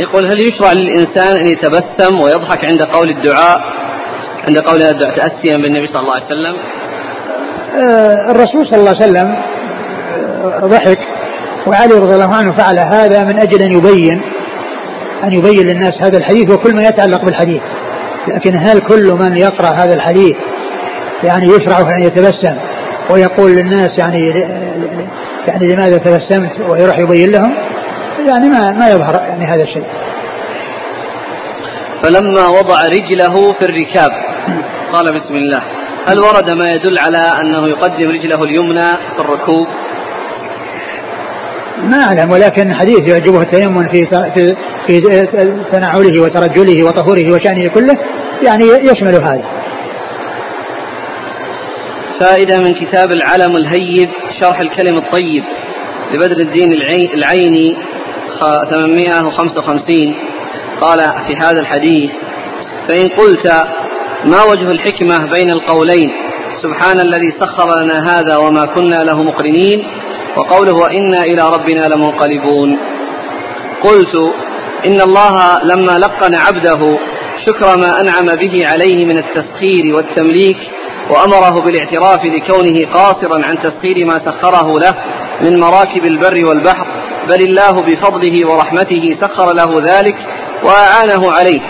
[0.00, 3.58] يقول هل يشرع للإنسان أن يتبسم ويضحك عند قول الدعاء
[4.48, 6.56] عند قوله ادع تأسيا بالنبي صلى الله عليه وسلم؟
[7.76, 9.51] آه، الرسول صلى الله عليه وسلم آه،
[10.42, 10.98] ضحك
[11.66, 14.22] وعلي رضي الله عنه فعل هذا من أجل أن يبين
[15.24, 17.62] أن يبين للناس هذا الحديث وكل ما يتعلق بالحديث.
[18.28, 20.36] لكن هل كل من يقرأ هذا الحديث
[21.24, 22.56] يعني يشرع أن يتبسم
[23.10, 24.28] ويقول للناس يعني
[25.48, 27.54] يعني لماذا تبسمت ويروح يبين لهم؟
[28.26, 29.84] يعني ما ما يظهر يعني هذا الشيء.
[32.02, 34.10] فلما وضع رجله في الركاب
[34.92, 35.62] قال بسم الله
[36.06, 39.66] هل ورد ما يدل على أنه يقدم رجله اليمنى في الركوب؟
[41.78, 44.56] ما أعلم ولكن حديث يعجبه التيمم في في
[44.86, 45.00] في
[45.72, 47.98] تنعله وترجله وطهوره وشأنه كله
[48.42, 49.44] يعني يشمل هذا.
[52.20, 54.08] فائدة من كتاب العلم الهيب
[54.40, 55.44] شرح الكلم الطيب
[56.12, 56.72] لبدر الدين
[57.14, 57.76] العيني
[58.40, 60.14] 855
[60.80, 62.10] قال في هذا الحديث
[62.88, 63.52] فإن قلت
[64.24, 66.10] ما وجه الحكمة بين القولين
[66.62, 69.84] سبحان الذي سخر لنا هذا وما كنا له مقرنين
[70.36, 72.78] وقوله وإنا إلى ربنا لمنقلبون.
[73.82, 74.14] قلت
[74.86, 76.98] إن الله لما لقن عبده
[77.46, 80.56] شكر ما أنعم به عليه من التسخير والتمليك
[81.10, 84.94] وأمره بالاعتراف لكونه قاصرا عن تسخير ما سخره له
[85.40, 86.86] من مراكب البر والبحر
[87.28, 90.16] بل الله بفضله ورحمته سخر له ذلك
[90.64, 91.60] وأعانه عليه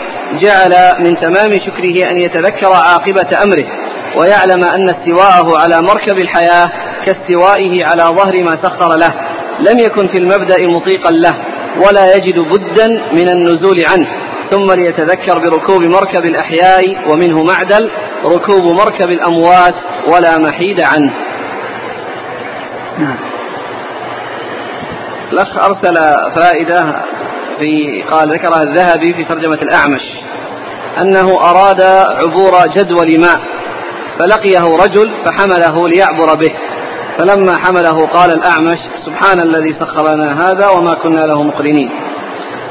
[0.41, 3.67] جعل من تمام شكره أن يتذكر عاقبة أمره.
[4.17, 6.71] ويعلم أن استواءه على مركب الحياة
[7.07, 9.15] كاستوائه على ظهر ما سخر له.
[9.61, 11.35] لم يكن في المبدأ مطيقا له
[11.87, 14.09] ولا يجد بدا من النزول عنه.
[14.51, 17.91] ثم ليتذكر بركوب مركب الأحياء ومنه معدل
[18.25, 19.75] ركوب مركب الأموات
[20.07, 21.13] ولا محيد عنه.
[22.99, 23.17] نعم.
[25.33, 25.95] الأخ أرسل
[26.35, 27.03] فائدة
[27.59, 30.03] في قال ذكرها الذهبي في ترجمة الأعمش.
[31.01, 31.83] أنه أراد
[32.17, 33.52] عبور جدول ماء.
[34.19, 36.53] فلقيه رجل فحمله ليعبر به.
[37.19, 41.91] فلما حمله قال الأعمش سبحان الذي سخر لنا هذا وما كنا له مقرنين.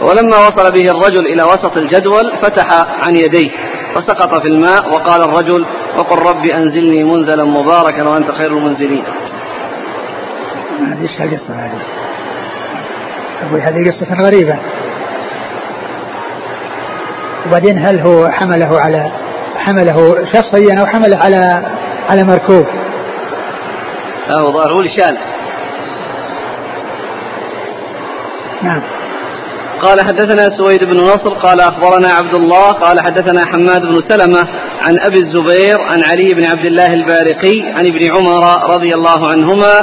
[0.02, 2.68] ولما وصل به الرجل إلى وسط الجدول فتح
[3.04, 3.52] عن يديه
[3.96, 5.66] فسقط في الماء وقال الرجل
[5.98, 9.04] وقل رب أنزلني منزلا مباركا وأنت خير المنزلين.
[11.02, 11.82] إيش القصة هذه؟
[13.48, 14.60] أقول هذه قصة غريبة.
[17.48, 19.12] وبعدين هل هو حمله على
[19.62, 21.66] حمله شخصيا أو حمله على
[22.10, 22.66] على مركوب.
[24.30, 25.22] هو ظاهر هو شاله.
[28.64, 28.82] نعم.
[29.82, 34.48] قال حدثنا سويد بن نصر قال أخبرنا عبد الله قال حدثنا حماد بن سلمة
[34.82, 39.80] عن أبي الزبير عن علي بن عبد الله البارقي عن ابن عمر رضي الله عنهما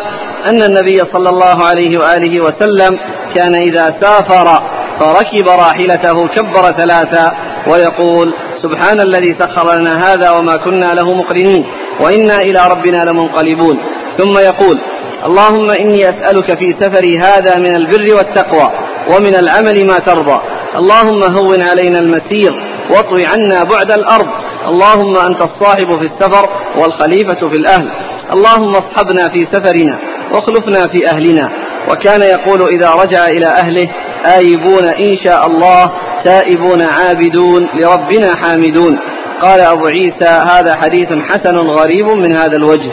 [0.47, 2.99] أن النبي صلى الله عليه وآله وسلم
[3.35, 4.63] كان إذا سافر
[5.01, 7.33] فركب راحلته كبر ثلاثا
[7.67, 11.63] ويقول سبحان الذي سخر لنا هذا وما كنا له مقرنين
[12.01, 13.77] وإنا إلى ربنا لمنقلبون.
[14.19, 14.79] ثم يقول
[15.25, 18.69] اللهم إني أسألك في سفري هذا من البر والتقوى
[19.17, 20.39] ومن العمل ما ترضى.
[20.77, 22.53] اللهم هون علينا المسير
[22.91, 24.27] واطوي عنا بعد الأرض.
[24.69, 27.89] اللهم أنت الصاحب في السفر والخليفة في الأهل.
[28.37, 29.99] اللهم اصحبنا في سفرنا
[30.33, 31.68] واخلفنا في أهلنا.
[31.91, 33.89] وكان يقول إذا رجع إلى أهله
[34.37, 35.93] آيبون إن شاء الله
[36.25, 38.99] تائبون عابدون لربنا حامدون.
[39.43, 42.93] قال أبو عيسى هذا حديث حسن غريب من هذا الوجه.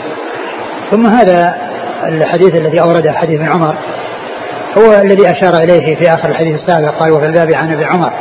[0.90, 1.54] ثم هذا
[2.08, 3.74] الحديث الذي أورده حديث ابن عمر
[4.78, 8.12] هو الذي أشار إليه في آخر الحديث السابق قال وفي الباب عن ابن عمر.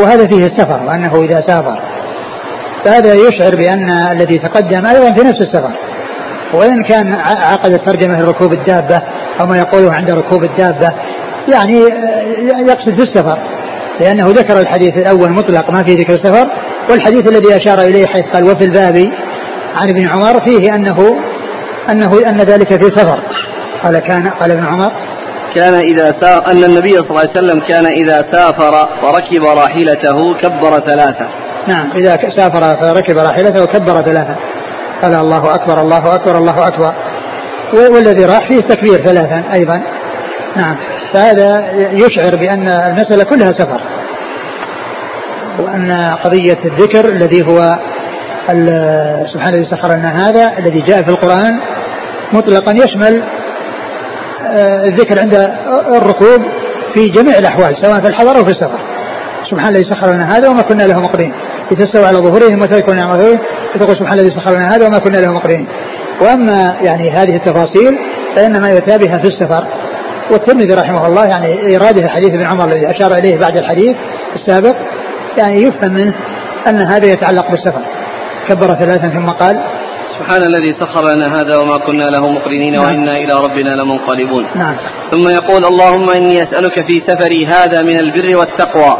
[0.00, 1.78] وهذا فيه السفر وأنه إذا سافر.
[2.84, 5.72] فهذا يشعر بأن الذي تقدم أيضا في نفس السفر.
[6.54, 9.02] وإن كان عقد الترجمة لركوب الدابة
[9.40, 10.92] أو ما يقوله عند ركوب الدابة
[11.52, 11.78] يعني
[12.68, 13.38] يقصد في السفر
[14.00, 16.46] لأنه ذكر الحديث الأول مطلق ما في ذكر السفر
[16.90, 18.96] والحديث الذي أشار إليه حيث قال وفي الباب
[19.76, 21.16] عن ابن عمر فيه أنه
[21.90, 23.18] أنه أن ذلك في سفر.
[23.82, 24.92] قال كان قال ابن عمر
[25.54, 30.70] كان إذا سافر أن النبي صلى الله عليه وسلم كان إذا سافر وركب راحلته كبر
[30.70, 31.28] ثلاثة.
[31.68, 34.36] نعم إذا سافر فركب راحلته كبر ثلاثة.
[35.02, 36.94] قال الله أكبر الله أكبر الله أكبر.
[37.74, 39.82] والذي راح فيه تكبير ثلاثا أيضا.
[40.56, 40.76] نعم.
[41.12, 43.80] فهذا يشعر بأن المسألة كلها سفر.
[45.58, 47.78] وأن قضية الذكر الذي هو
[49.32, 51.60] سبحانه الذي سخر لنا هذا الذي جاء في القرآن
[52.32, 53.22] مطلقا يشمل
[54.46, 55.34] آه، الذكر عند
[55.96, 56.42] الركوب
[56.94, 58.78] في جميع الأحوال سواء في الحضر أو في السفر.
[59.50, 61.32] سبحان الذي سخر لنا هذا وما كنا له مقرين
[61.70, 63.38] لتستوى على ظهورهم وتذكروا نعمته
[63.74, 65.66] فتقول سبحان الذي سخر لنا هذا وما كنا له مقرين
[66.22, 67.98] وأما يعني هذه التفاصيل
[68.36, 69.66] فإنما يؤتى بها في السفر.
[70.30, 73.96] والترمذي رحمه الله يعني إيراده حديث ابن عمر الذي أشار إليه بعد الحديث
[74.34, 74.76] السابق
[75.38, 76.14] يعني يفهم منه
[76.68, 77.82] أن هذا يتعلق بالسفر.
[78.48, 79.60] كبر ثلاثا ثم قال
[80.18, 82.84] سبحان الذي سخر لنا هذا وما كنا له مقرنين نعم.
[82.84, 84.46] وإنا إلى ربنا لمنقلبون.
[84.54, 84.76] نعم.
[85.10, 88.96] ثم يقول اللهم إني أسألك في سفري هذا من البر والتقوى.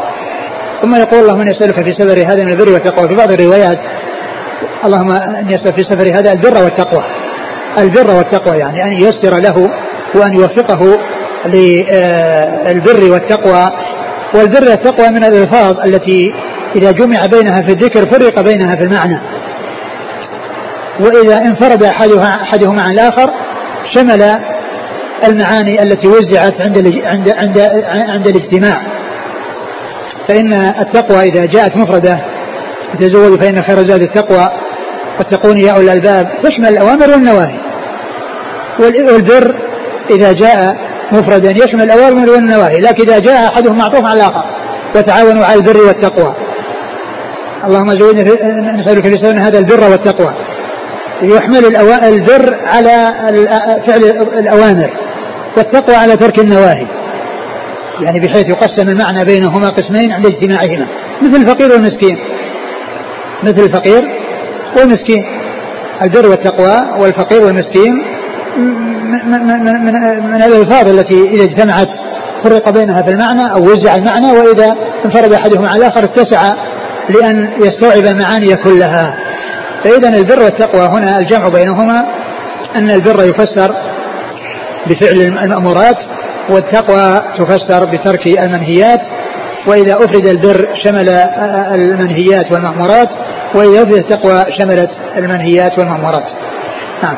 [0.81, 3.07] ثم يقول اللهم إني أسألك في سفري هذا من البر والتقوى.
[3.07, 3.79] في بعض الروايات
[4.85, 7.03] اللهم إني أسألك في سفري هذا البر والتقوى.
[7.77, 9.69] البر والتقوى يعني أن ييسر له
[10.15, 10.97] وأن يوفقه
[11.45, 13.69] للبر والتقوى.
[14.35, 16.33] والبر والتقوى من الألفاظ التي
[16.75, 19.19] إذا جمع بينها في الذكر فرق بينها في المعنى.
[20.99, 23.29] وإذا انفرد أحدها أحدهما عن الآخر
[23.95, 24.21] شمل
[25.27, 27.59] المعاني التي وزعت عند عند عند
[28.09, 29.00] عند الاجتماع.
[30.31, 32.19] فإن التقوى إذا جاءت مفردة
[32.99, 34.49] تزودوا فإن خير الزاد التقوى
[35.19, 37.59] واتقون يا أولي الألباب تشمل الأوامر والنواهي.
[38.79, 39.55] والبر
[40.09, 40.75] إذا جاء
[41.11, 44.43] مفردا يشمل الأوامر والنواهي لكن إذا جاء أحدهم معطوف على الآخر
[44.95, 46.35] وتعاونوا على البر والتقوى.
[47.63, 48.23] اللهم زودنا
[48.73, 50.33] نسألك سبيل هذا البر والتقوى.
[51.21, 53.13] يحمل البر على
[53.87, 54.03] فعل
[54.39, 54.89] الأوامر
[55.57, 56.87] والتقوى على ترك النواهي.
[57.99, 60.87] يعني بحيث يقسم المعنى بينهما قسمين عند اجتماعهما.
[61.21, 62.17] مثل الفقير والمسكين.
[63.43, 64.03] مثل الفقير
[64.77, 65.23] والمسكين.
[66.01, 67.93] البر والتقوى والفقير والمسكين.
[68.57, 69.63] من, من,
[70.23, 71.89] من, الألفاظ التي إذا اجتمعت
[72.43, 74.75] فرق بينها في المعنى أو وزع المعنى وإذا
[75.05, 76.53] انفرد أحدهما على الآخر اتسع
[77.09, 79.15] لأن يستوعب المعاني كلها.
[79.83, 82.05] فإذا البر والتقوى هنا الجمع بينهما
[82.75, 83.75] أن البر يفسر
[84.87, 85.97] بفعل المأمورات
[86.51, 88.99] والتقوى تفسر بترك المنهيات
[89.67, 91.09] وإذا أفرد البر شمل
[91.75, 93.09] المنهيات والمأمورات
[93.55, 96.25] وإذا أفرد التقوى شملت المنهيات والمأمورات.
[97.03, 97.17] نعم.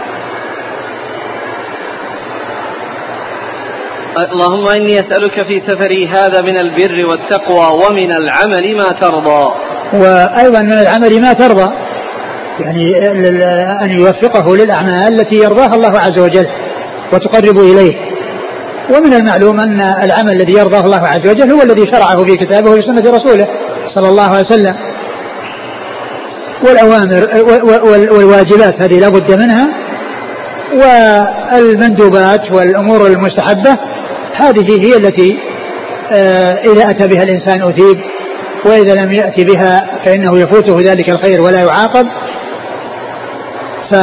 [4.32, 9.54] اللهم إني أسألك في سفري هذا من البر والتقوى ومن العمل ما ترضى.
[9.94, 11.74] وأيضا من العمل ما ترضى
[12.60, 13.10] يعني
[13.84, 16.48] أن يوفقه للأعمال التي يرضاها الله عز وجل
[17.14, 18.14] وتقرب إليه.
[18.90, 22.82] ومن المعلوم أن العمل الذي يرضاه الله عز وجل هو الذي شرعه في كتابه وفي
[22.82, 23.48] سنة رسوله
[23.96, 24.76] صلى الله عليه وسلم.
[26.64, 27.28] والأوامر
[28.14, 29.68] والواجبات هذه لا بد منها.
[30.74, 33.78] والمندوبات والأمور المستحبة
[34.36, 35.38] هذه هي التي
[36.14, 38.00] آه، إذا أتى بها الإنسان أثيب
[38.66, 42.08] وإذا لم يأتي بها فإنه يفوته ذلك الخير ولا يعاقب.
[43.92, 43.96] ف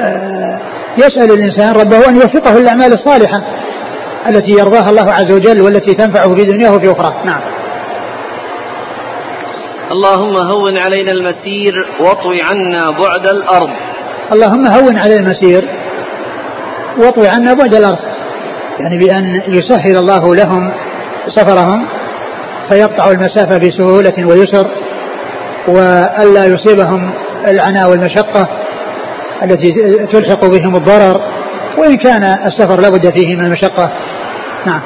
[0.00, 0.60] آه،
[0.98, 3.42] يسأل الإنسان ربه أن يوفقه للأعمال الصالحة
[4.28, 7.14] التي يرضاها الله عز وجل والتي تنفعه في دنياه وفي أخرى.
[7.24, 7.40] نعم.
[9.92, 13.70] اللهم هون علينا المسير واطوي عنا بعد الأرض.
[14.32, 15.68] اللهم هون علينا المسير
[16.98, 17.98] واطوي عنا بعد الأرض.
[18.80, 20.72] يعني بأن يسهل الله لهم
[21.28, 21.86] سفرهم
[22.70, 24.66] فيقطع المسافة بسهولة ويسر
[25.68, 27.14] وألا يصيبهم
[27.48, 28.59] العناء والمشقة.
[29.42, 29.72] التي
[30.12, 31.20] تلحق بهم الضرر
[31.78, 33.90] وإن كان السفر لابد فيه من المشقة.
[34.66, 34.80] نعم.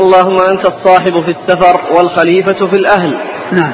[0.00, 3.16] اللهم أنت الصاحب في السفر والخليفة في الأهل.
[3.52, 3.72] نعم.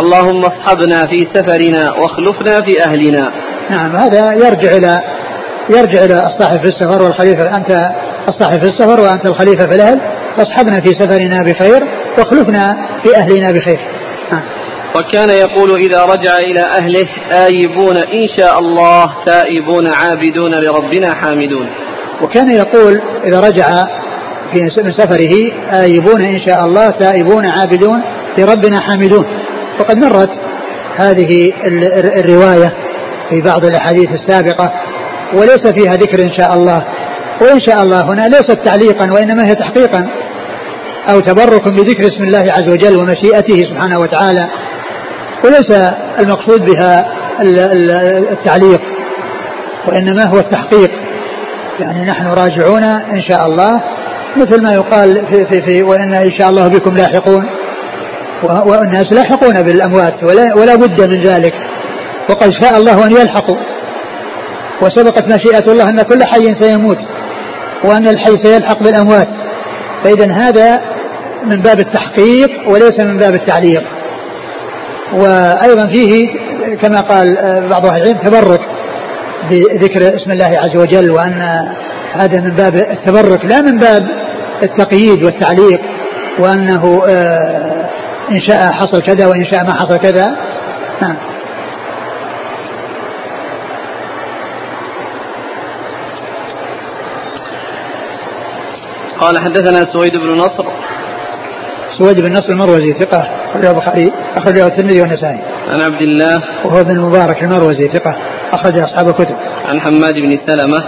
[0.00, 3.30] اللهم اصحبنا في سفرنا واخلفنا في أهلنا.
[3.70, 4.98] نعم هذا يرجع إلى
[5.70, 7.56] يرجع إلى الصاحب في السفر والخليفة.
[7.56, 7.90] أنت
[8.28, 10.00] الصاحب في السفر وأنت الخليفة في الأهل.
[10.36, 11.82] فاصحبنا في سفرنا بخير
[12.18, 13.78] واخلفنا في أهلنا بخير.
[14.32, 14.42] نعم.
[14.96, 17.08] وكان يقول إذا رجع إلى أهله
[17.46, 21.68] آيبون إن شاء الله تائبون عابدون لربنا حامدون.
[22.22, 23.66] وكان يقول إذا رجع
[24.52, 25.34] في من سفره
[25.82, 28.02] آيبون إن شاء الله تائبون عابدون
[28.38, 29.26] لربنا حامدون.
[29.80, 30.30] وقد مرت
[30.96, 31.52] هذه
[32.20, 32.74] الرواية
[33.30, 34.72] في بعض الأحاديث السابقة
[35.34, 36.84] وليس فيها ذكر إن شاء الله.
[37.42, 40.08] وإن شاء الله هنا ليست تعليقا وإنما هي تحقيقا
[41.10, 44.48] أو تبرك بذكر اسم الله عز وجل ومشيئته سبحانه وتعالى.
[45.44, 47.06] وليس المقصود بها
[48.32, 48.80] التعليق
[49.88, 50.90] وإنما هو التحقيق.
[51.80, 53.80] يعني نحن راجعون إن شاء الله
[54.36, 57.46] مثل ما يقال في, في, في وإن إن شاء الله بكم لاحقون
[58.42, 61.54] والناس لاحقون بالأموات ولا, ولا بد من ذلك.
[62.30, 63.56] وقد شاء الله أن يلحقوا.
[64.82, 66.98] وسبقت مشيئة الله أن كل حي سيموت
[67.84, 69.28] وأن الحي سيلحق بالأموات.
[70.04, 70.80] فإذا هذا
[71.44, 73.82] من باب التحقيق وليس من باب التعليق.
[75.12, 76.28] وأيضا فيه
[76.82, 77.36] كما قال
[77.70, 78.60] بعض أهل العلم تبرك
[79.50, 81.42] بذكر اسم الله عز وجل وأن
[82.12, 84.08] هذا من باب التبرك لا من باب
[84.62, 85.80] التقييد والتعليق
[86.38, 87.88] وأنه آه،
[88.30, 90.36] إن شاء حصل كذا وإن شاء ما حصل كذا.
[91.02, 91.16] نعم.
[99.20, 100.66] قال حدثنا سويد بن نصر
[102.00, 105.40] سويد بن نصر المروزي ثقة أخرجه البخاري أخرجه الترمذي والنسائي.
[105.68, 108.16] عن عبد الله وهو بن المبارك المروزي ثقة
[108.52, 109.36] أخرج أصحاب الكتب.
[109.68, 110.84] عن حماد بن سلمة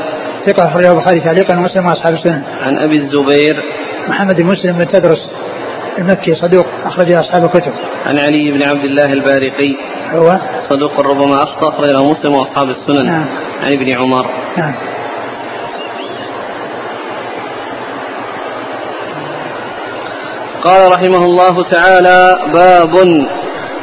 [0.46, 2.42] ثقة أخرجه البخاري تعليقا ومسلم وأصحاب السنن.
[2.62, 3.62] عن أبي الزبير
[4.08, 5.30] محمد بن مسلم بن تدرس
[5.98, 7.72] المكي صدوق أخرج أصحاب الكتب.
[8.06, 9.76] عن علي بن عبد الله البارقي
[10.12, 10.38] هو
[10.68, 13.28] صدوق ربما أخطأ أخرجه مسلم وأصحاب السنن نعم.
[13.62, 14.74] عن ابن عمر نعم.
[20.64, 22.94] قال رحمه الله تعالى باب.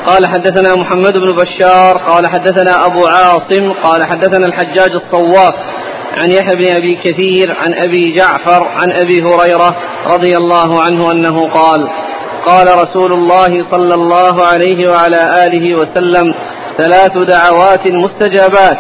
[0.06, 5.54] قال حدثنا محمد بن بشار قال حدثنا أبو عاصم قال حدثنا الحجاج الصواف
[6.18, 9.76] عن يحيى بن أبي كثير عن أبي جعفر عن أبي هريرة
[10.08, 11.90] رضي الله عنه أنه قال
[12.46, 16.34] قال رسول الله صلى الله عليه وعلى آله وسلم
[16.78, 18.78] ثلاث دعوات مستجابات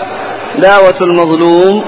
[0.57, 1.83] دعوة المظلوم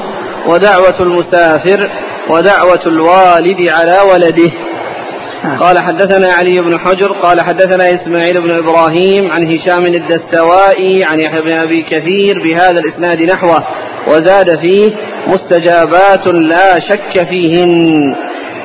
[0.47, 1.89] ودعوة المسافر
[2.30, 4.70] ودعوة الوالد على ولده.
[5.41, 11.41] قال حدثنا علي بن حجر قال حدثنا إسماعيل بن إبراهيم عن هشام الدستوائي عن يحيى
[11.41, 13.63] بن أبي كثير بهذا الإسناد نحوه
[14.07, 14.91] وزاد فيه
[15.27, 18.15] مستجابات لا شك فيهن.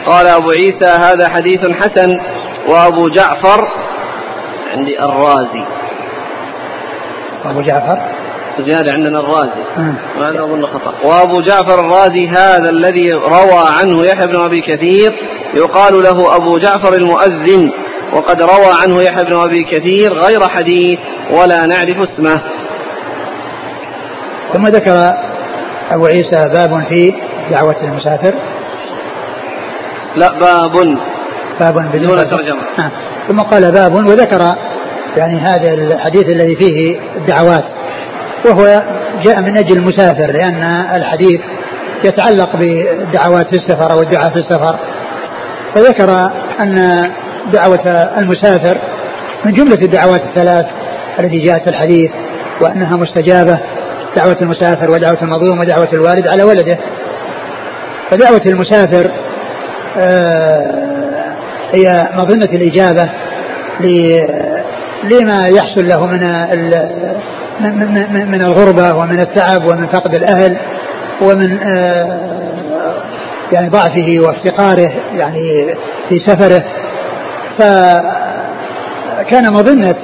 [0.06, 2.20] قال أبو عيسى هذا حديث حسن.
[2.68, 3.68] وأبو جعفر
[4.72, 5.64] عندي الرازي.
[7.44, 8.25] أبو جعفر؟
[8.60, 9.62] زيادة عندنا الرازي.
[9.76, 9.94] مم.
[10.18, 10.94] وهذا أظن خطأ.
[11.04, 15.12] وأبو جعفر الرازي هذا الذي روى عنه يحيى بن أبي كثير
[15.54, 17.70] يقال له أبو جعفر المؤذن
[18.12, 20.98] وقد روى عنه يحيى بن أبي كثير غير حديث
[21.30, 22.42] ولا نعرف اسمه.
[24.52, 25.14] ثم ذكر
[25.90, 27.14] أبو عيسى باب في
[27.50, 28.34] دعوة المسافر.
[30.16, 30.98] لا باب.
[31.60, 32.62] باب بدون دون ترجمة.
[32.78, 32.90] نعم.
[33.28, 34.56] ثم قال باب وذكر
[35.16, 37.64] يعني هذا الحديث الذي فيه الدعوات.
[38.44, 38.82] وهو
[39.24, 40.62] جاء من أجل المسافر لأن
[40.96, 41.40] الحديث
[42.04, 44.78] يتعلق بالدعوات في السفر أو الدعاء في السفر.
[45.74, 46.30] فذكر
[46.60, 47.02] أن
[47.52, 47.86] دعوة
[48.18, 48.78] المسافر
[49.44, 50.66] من جملة الدعوات الثلاث
[51.20, 52.10] التي جاءت في الحديث
[52.60, 53.58] وأنها مستجابة
[54.16, 56.78] دعوة المسافر ودعوة المظلوم ودعوة الوالد على ولده.
[58.10, 59.10] فدعوة المسافر
[59.98, 61.26] آه،
[61.72, 63.10] هي مظنة الإجابة
[63.80, 64.55] ل-
[65.04, 66.20] لما يحصل له من
[68.30, 70.56] من الغربة ومن التعب ومن فقد الأهل
[71.22, 72.20] ومن آه،
[73.52, 75.74] يعني ضعفه وافتقاره يعني
[76.08, 76.64] في سفره.
[77.58, 79.96] فكان مظنة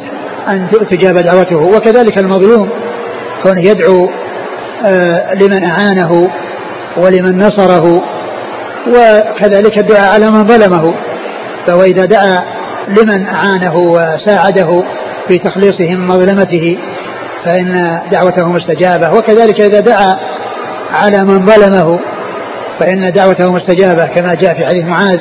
[0.48, 2.70] أن تجاب دعوته وكذلك المظلوم
[3.42, 4.10] كونه يدعو
[4.86, 6.30] آه، لمن أعانه
[6.96, 8.02] ولمن نصره
[8.88, 10.94] وكذلك الدعاء على من ظلمه.
[11.66, 12.42] فهو إذا دعا
[12.88, 14.84] لمن أعانه وساعده
[15.28, 16.78] في تخليصه من مظلمته
[17.44, 20.18] فإن دعوته مستجابة وكذلك إذا دعا
[20.92, 22.00] على من ظلمه
[22.80, 25.20] فإن دعوته مستجابة كما جاء في حديث معاذ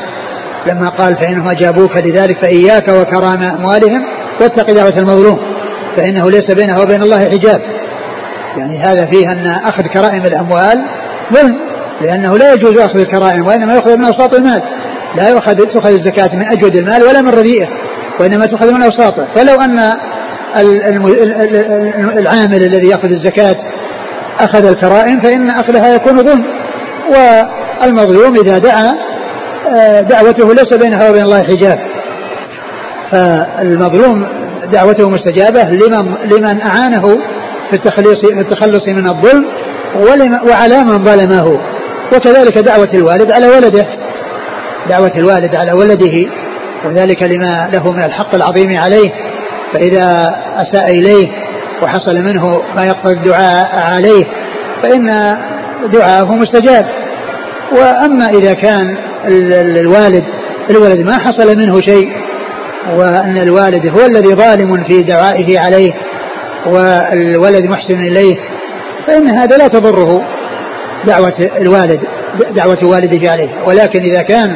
[0.68, 4.06] لما قال فإنهم أجابوك لذلك فإياك وكرام أموالهم
[4.42, 5.40] واتق دعوة المظلوم
[5.98, 7.62] فإنه ليس بينه وبين الله حجاب.
[8.58, 10.86] يعني هذا فيه أن أخذ كرائم الأموال
[11.34, 11.58] ظلم
[12.02, 14.62] لأنه لا يجوز أخذ الكرائم وإنما يؤخذ من أوساط المال.
[15.16, 17.68] لا يؤخذ تؤخذ الزكاة من أجود المال ولا من رديئه
[18.20, 19.28] وإنما تؤخذ من أوساطه.
[19.36, 19.80] فلو أن
[22.18, 23.56] العامل الذي يأخذ الزكاة
[24.40, 26.46] أخذ الكرائم فإن أخذها يكون ظلم.
[27.10, 28.92] والمظلوم إذا دعا
[29.80, 31.80] آه، دعوته ليس بينها وبين الله حجاب.
[33.12, 34.28] فالمظلوم
[34.72, 37.02] دعوته مستجابة لمن, لمن أعانه
[37.70, 39.46] في التخليص في التخلص من الظلم
[40.50, 41.60] وعلى من ظلمه.
[42.16, 43.88] وكذلك دعوة الوالد على ولده.
[44.90, 46.30] دعوة الوالد على ولده
[46.86, 49.10] وذلك لما له من الحق العظيم عليه
[49.74, 51.28] فإذا أساء إليه
[51.84, 54.24] وحصل منه ما يقتضي الدعاء عليه
[54.84, 55.38] فإن
[55.94, 56.86] دعاءه مستجاب.
[57.72, 60.24] وأما إذا كان ال- ال- الوالد
[60.70, 62.10] الولد ما حصل منه شيء
[62.98, 65.94] وأن الوالد هو الذي ظالم في دعائه عليه
[66.66, 68.36] والولد محسن إليه
[69.08, 70.22] فإن هذا لا تضره
[71.06, 72.00] دعوة الوالد
[72.56, 73.50] دعوة والده عليه.
[73.68, 74.56] ولكن إذا كان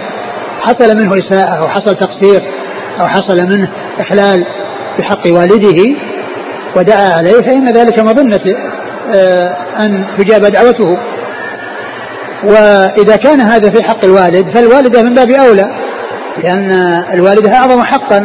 [0.62, 2.41] حصل منه إساءة أو حصل تقصير
[3.01, 4.45] أو حصل منه إخلال
[4.99, 5.95] بحق والده
[6.78, 8.39] ودعا عليه فإن ذلك مظنة
[9.16, 10.97] آه، أن تجاب دعوته.
[12.43, 15.66] وإذا كان هذا في حق الوالد فالوالدة من باب أولى
[16.43, 16.72] لأن
[17.14, 18.20] الوالدة أعظم حقا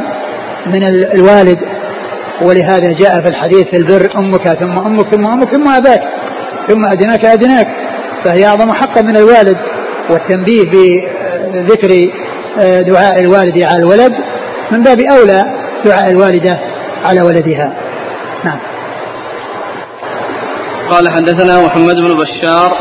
[0.67, 1.59] من ال- الوالد.
[2.43, 6.03] ولهذا جاء في الحديث في البر أمك ثم أمك ثم أمك ثم أباك
[6.69, 7.67] ثم أدناك أدناك
[8.25, 9.57] فهي أعظم حقا من الوالد.
[10.11, 10.71] والتنبيه
[11.55, 12.11] بذكر
[12.61, 14.13] آه، دعاء الوالد على الولد.
[14.73, 15.43] من باب أولى
[15.85, 16.59] دعاء الوالدة
[17.05, 17.73] على ولدها.
[18.45, 18.59] نعم.
[20.91, 22.77] قال حدثنا محمد بن بشار.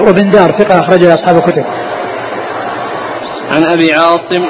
[0.00, 1.64] وبن دار ثقة أخرجه أصحاب الكتب.
[3.50, 4.44] عن أبي عاصم.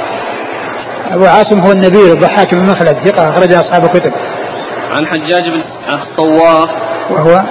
[1.10, 4.12] أبو عاصم هو النبيل الضحاك بن مخلد ثقة أخرج أصحاب الكتب.
[4.90, 5.62] عن حجاج بن
[5.94, 6.70] الصواف.
[7.10, 7.42] وهو؟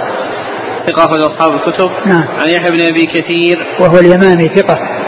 [0.86, 1.90] ثقة أخرج أصحاب الكتب.
[2.06, 2.24] نعم.
[2.40, 3.66] عن يحيى بن أبي كثير.
[3.80, 4.99] وهو اليمامي ثقة.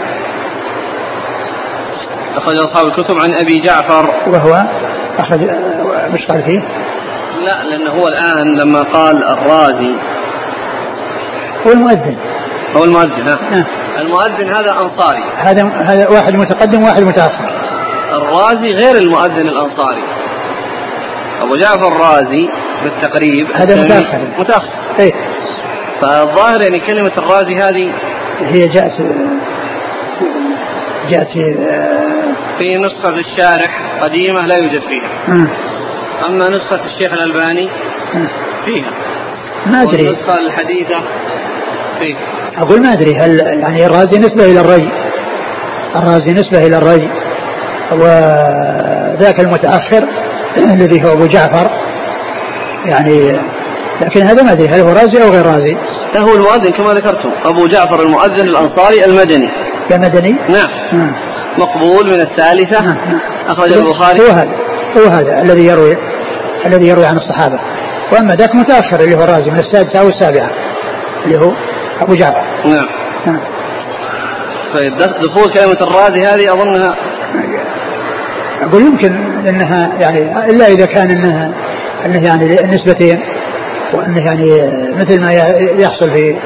[2.37, 4.11] أخرج أصحاب الكتب عن أبي جعفر.
[4.27, 4.65] وهو
[5.19, 5.41] أخرج
[6.13, 6.61] مش قال فيه؟
[7.45, 9.97] لا لأنه هو الآن لما قال الرازي.
[11.67, 12.17] هو المؤذن.
[12.77, 13.39] هو المؤذن ها.
[13.51, 13.65] نعم.
[13.99, 17.51] المؤذن هذا أنصاري هذا هذا واحد متقدم وواحد متأخر.
[18.13, 20.03] الرازي غير المؤذن الأنصاري.
[21.43, 22.49] أبو جعفر الرازي
[22.85, 23.47] بالتقريب.
[23.55, 24.21] هذا متأخر.
[24.39, 24.73] متأخر.
[24.99, 25.13] إيه.
[26.01, 27.93] فالظاهر يعني كلمة الرازي هذه
[28.41, 28.93] هي جاءت
[31.11, 31.55] جاءت في
[32.59, 35.11] في نسخة الشارح قديمة لا يوجد فيها.
[35.29, 35.47] آه.
[36.29, 37.69] أما نسخة الشيخ الألباني
[38.15, 38.29] آه.
[38.67, 38.91] فيها.
[39.67, 40.07] ما أدري.
[40.07, 41.01] والنسخة الحديثة
[42.01, 42.19] فيها.
[42.57, 44.89] أقول ما أدري هل يعني الرازي نسبة إلى الري؟
[45.97, 47.11] الرازي نسبة إلى الري.
[47.93, 50.09] وذاك المتأخر
[50.75, 51.71] الذي هو أبو جعفر.
[52.85, 53.41] يعني
[54.01, 55.77] لكن هذا ما أدري هل هو رازي أو غير رازي؟
[56.15, 59.49] لا هو المؤذن كما ذكرتم أبو جعفر المؤذن الأنصاري المدني.
[59.91, 60.69] كمدني نعم.
[60.93, 61.15] نعم
[61.59, 62.83] مقبول من الثالثة.
[62.83, 63.21] نعم.
[63.49, 64.21] أخرج البخاري.
[64.21, 64.51] هو هذا.
[64.99, 65.97] هو هذا الذي يروي
[66.67, 67.59] الذي يروي عن الصحابة.
[68.13, 70.51] وأما ذاك متأخر اللي هو الرازي من السادسة أو السابعة
[71.25, 71.53] اللي هو
[72.03, 72.45] أبو جعفر.
[72.65, 72.87] نعم.
[73.27, 73.41] نعم.
[74.75, 76.97] طيب دخول كلمة الرازي هذه أظنها
[78.63, 79.15] أقول يمكن
[79.49, 81.53] أنها يعني إلا إذا كان أنها
[82.07, 83.21] أنه يعني نسبتين
[83.95, 85.33] وأنه يعني مثل ما
[85.79, 86.37] يحصل في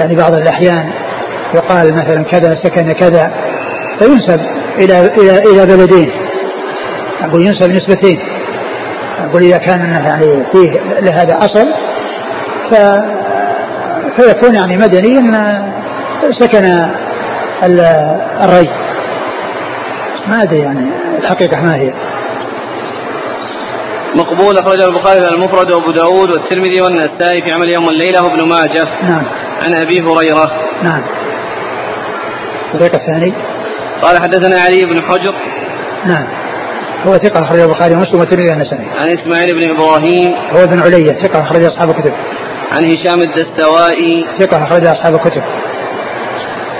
[0.00, 0.92] يعني بعض الأحيان.
[1.54, 3.32] يقال مثلا كذا سكن كذا
[3.98, 4.40] فينسب
[4.78, 6.12] إلى إلى إلى بلدين.
[7.22, 8.20] أقول ينسب نسبتين.
[9.18, 11.66] أقول إذا كان يعني فيه لهذا أصل
[12.70, 12.74] ف
[14.20, 15.62] فيكون يعني مدني أن
[16.40, 16.64] سكن
[18.42, 18.68] الري.
[20.26, 20.86] ما أدري يعني
[21.18, 21.92] الحقيقة ما هي.
[24.16, 28.84] مقبول أخرجه البخاري المفرد وأبو داود والترمذي والنسائي في عمل يوم الليلة وابن ماجه.
[29.02, 29.24] نعم.
[29.62, 30.50] عن أبي هريرة.
[30.82, 31.02] نعم.
[32.74, 33.34] الطريق الثاني؟
[34.02, 35.34] قال حدثنا علي بن حجر.
[36.06, 36.26] نعم.
[37.06, 40.34] هو ثقة أخرج البخاري ومسلم والترمذي والنسائي عن إسماعيل بن إبراهيم.
[40.56, 42.12] هو ابن علية ثقة أخرج أصحاب الكتب.
[42.72, 44.26] عن هشام الدستوائي.
[44.40, 45.42] ثقة أخرج أصحاب الكتب.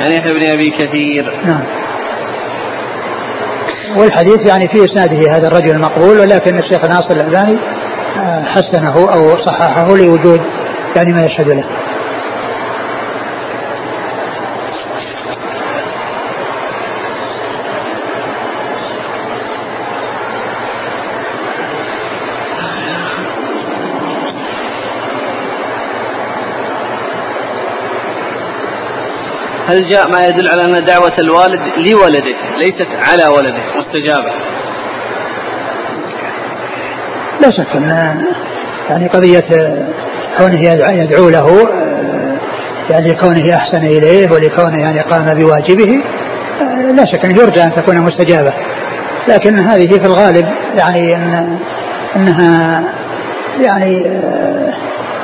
[0.01, 1.33] عن يحيى بن أبي كثير.
[1.45, 1.65] نعم.
[3.97, 7.59] والحديث يعني في إسناده هذا الرجل المقبول ولكن الشيخ ناصر الألباني
[8.19, 10.41] آه، حسنه أو صححه لوجود
[10.97, 11.65] يعني ما يشهد له.
[29.71, 34.33] هل جاء ما يدل على أن دعوة الوالد لولده ليست على ولده؟ مستجابة.
[37.41, 38.21] لا شك أن
[38.91, 39.45] يعني قضية
[40.39, 40.61] كونه
[41.03, 41.69] يدعو له
[42.91, 46.03] يعني لكونه أحسن إليه ولكونه يعني قام بواجبه
[46.95, 48.53] لا شك أن يرجى أن تكون مستجابة.
[49.29, 50.47] لكن هذه في الغالب
[50.79, 51.59] يعني أن
[52.17, 52.83] أنها
[53.61, 54.07] يعني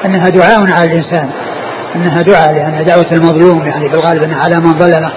[0.05, 1.31] أنها دعاء على الإنسان.
[1.97, 5.13] أنها دعاء لأن دعوة المظلوم يعني في الغالب أنها على من ظلمه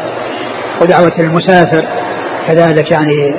[0.81, 1.85] ودعوة المسافر.
[2.47, 3.35] كذلك يعني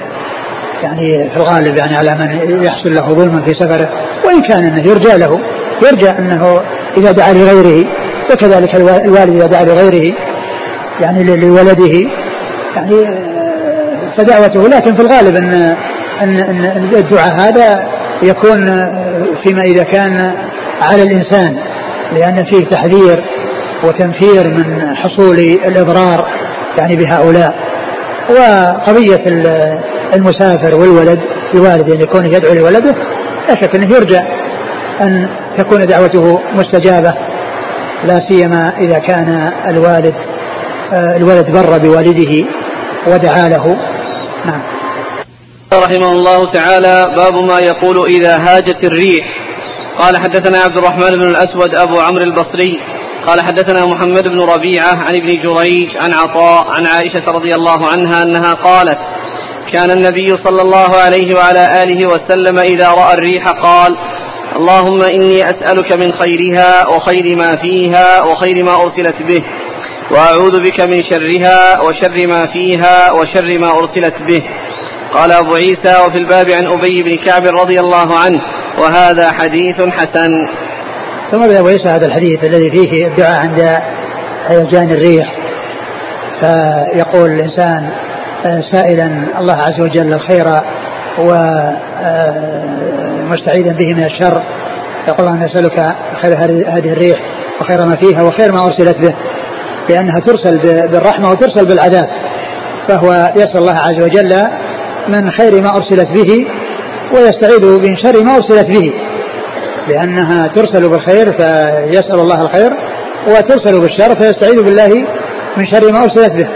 [0.82, 3.88] يعني في الغالب يعني على من يحصل له ظلما في سفره.
[4.24, 5.40] وإن كان أنه يرجى له
[5.82, 6.60] يرجى أنه
[6.96, 7.86] إذا دعا لغيره
[8.32, 10.14] وكذلك الوالد إذا دعا لغيره
[11.00, 12.08] يعني لولده
[12.76, 12.94] يعني
[14.18, 14.68] فدعوته.
[14.68, 15.76] لكن في الغالب أن
[16.22, 17.88] أن أن الدعاء هذا
[18.22, 18.66] يكون
[19.42, 20.34] فيما إذا كان
[20.82, 21.56] على الإنسان.
[22.12, 23.24] لأن فيه تحذير
[23.84, 26.26] وتنفير من حصول الإضرار
[26.78, 27.70] يعني بهؤلاء.
[28.30, 29.22] وقضية
[30.14, 31.20] المسافر والولد
[31.54, 32.94] بوالده أن يكون يدعو لولده
[33.48, 34.20] لا شك أنه يرجى
[35.00, 37.14] أن تكون دعوته مستجابة
[38.04, 40.14] لا سيما إذا كان الوالد
[40.92, 42.44] آه، الولد بر بوالده
[43.06, 43.76] ودعا له.
[44.44, 44.62] نعم.
[45.74, 49.39] رحمه الله تعالى باب ما يقول إذا هاجت الريح.
[50.00, 52.80] قال حدثنا عبد الرحمن بن الأسود أبو عمرو البصري
[53.26, 58.22] قال حدثنا محمد بن ربيعة عن ابن جريج عن عطاء عن عائشة رضي الله عنها
[58.22, 58.98] أنها قالت
[59.72, 63.96] كان النبي صلى الله عليه وعلى آله وسلم إذا رأى الريح قال
[64.56, 69.42] اللهم إني أسألك من خيرها وخير ما فيها وخير ما أرسلت به
[70.10, 74.42] وأعوذ بك من شرها وشر ما فيها وشر ما أرسلت به.
[75.14, 78.40] قال أبو عيسى وفي الباب عن أبي بن كعب رضي الله عنه
[78.80, 80.48] وهذا حديث حسن.
[81.30, 83.60] ثم أبو عيسى هذا الحديث الذي فيه الدعاء عند
[84.48, 85.34] هيجان الريح.
[86.40, 87.90] فيقول الإنسان
[88.46, 90.46] آه، سائلا الله عز وجل الخير
[93.28, 94.42] ومستعيدا به من الشر.
[95.08, 97.20] يقول الله نسألك خير هذه الريح
[97.60, 99.14] وخير ما فيها وخير ما أرسلت به
[99.88, 100.58] لأنها ترسل
[100.88, 102.08] بالرحمة وترسل بالعذاب.
[102.88, 104.48] فهو يسأل الله عز وجل
[105.08, 106.46] من خير ما أرسلت به
[107.14, 108.92] ويستعيذ من شر ما أرسلت به.
[109.88, 112.70] لأنها ترسل بالخير فيسأل الله الخير
[113.28, 114.88] وترسل بالشر فيستعيذ بالله
[115.58, 116.48] من شر ما أرسلت به.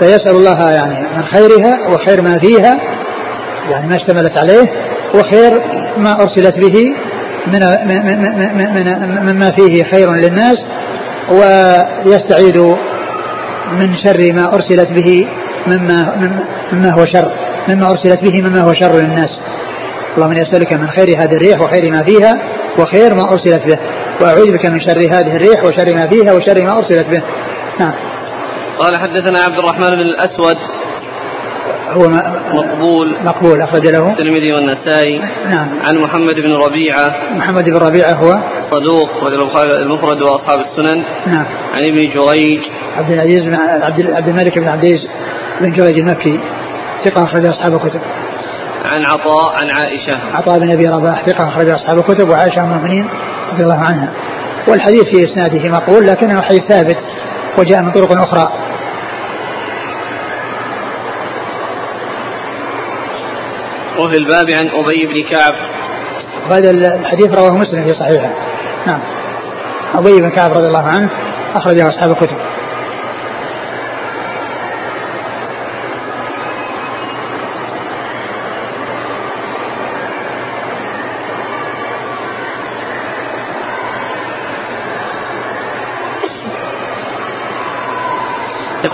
[0.00, 2.76] فيسأل الله يعني من خيرها وخير ما فيها
[3.70, 4.72] يعني ما اشتملت عليه
[5.14, 5.62] وخير
[5.98, 6.94] ما أرسلت به
[7.46, 10.56] من من مما فيه خير للناس
[11.30, 12.58] ويستعيذ
[13.72, 15.26] من شر ما أرسلت به
[15.66, 16.16] مما
[16.72, 17.32] مما هو شر
[17.68, 19.38] مما أرسلت به مما هو شر للناس.
[20.16, 22.38] اللهم إني أسألك من خير هذه الريح وخير ما فيها
[22.78, 23.78] وخير ما أرسلت به.
[24.20, 27.22] وأعوذ بك من شر هذه الريح وشر ما فيها وشر ما أرسلت به.
[27.80, 27.94] نعم.
[28.78, 30.56] قال حدثنا عبد الرحمن بن الأسود.
[31.90, 32.08] هو
[32.54, 33.16] مقبول.
[33.24, 34.10] مقبول أخرج له.
[34.10, 35.18] الترمذي والنسائي.
[35.50, 35.68] نعم.
[35.88, 37.36] عن محمد بن ربيعة.
[37.36, 38.38] محمد بن ربيعة هو؟
[38.70, 39.10] صدوق
[39.64, 41.04] المفرد وأصحاب السنن.
[41.26, 41.46] نعم.
[41.74, 42.60] عن ابن جريج.
[42.96, 43.42] عبد العزيز
[44.16, 45.06] عبد الملك بن عبد العزيز
[45.60, 46.40] بن جريج المكي.
[47.04, 48.00] ثقة أخرج أصحاب الكتب.
[48.86, 50.20] عن عطاء عن عائشة.
[50.34, 53.08] عطاء بن أبي رباح ثقة أخرج أصحاب الكتب وعائشة أم المؤمنين
[53.52, 54.12] رضي الله عنها.
[54.68, 56.96] والحديث في إسناده مقبول لكنه حديث ثابت
[57.58, 58.52] وجاء من طرق أخرى.
[63.98, 65.54] وفي الباب عن أبي بن كعب.
[66.50, 68.30] وهذا الحديث رواه مسلم في صحيحه.
[68.86, 69.00] نعم.
[69.94, 71.10] أبي بن كعب رضي الله عنه
[71.54, 72.36] أخرجه أصحاب الكتب.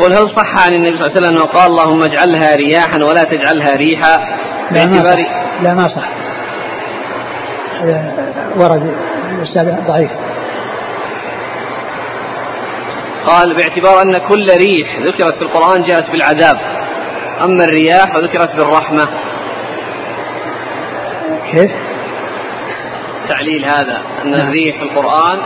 [0.02, 3.22] يقول هل صح عن النبي صلى الله عليه وسلم انه قال اللهم اجعلها رياحا ولا
[3.22, 4.38] تجعلها ريحا
[4.70, 5.18] لا ما صح
[5.62, 6.08] لا ما صح
[8.56, 8.94] ورد
[9.32, 10.10] الأستاذ ضعيف
[13.26, 16.56] قال باعتبار أن كل ريح ذكرت في القرآن جاءت بالعذاب
[17.40, 19.08] أما الرياح وذكرت بالرحمة
[21.52, 21.70] كيف؟
[23.28, 24.40] تعليل هذا أن نعم.
[24.40, 25.38] الريح في القرآن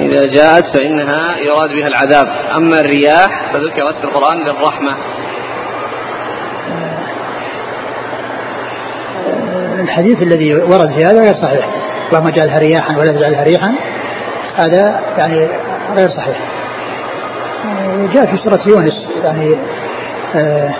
[0.00, 2.26] إذا جاءت فإنها يراد بها العذاب.
[2.56, 4.96] أما الرياح فذكرت في القرآن للرحمة.
[9.80, 11.68] الحديث الذي ورد في هذا غير صحيح.
[12.08, 13.74] اللهم اجعلها رياحا ولا تجعلها ريحا.
[14.56, 15.48] هذا يعني
[15.96, 16.38] غير صحيح.
[18.12, 19.56] جاء في سورة يونس يعني
[20.34, 20.74] آه،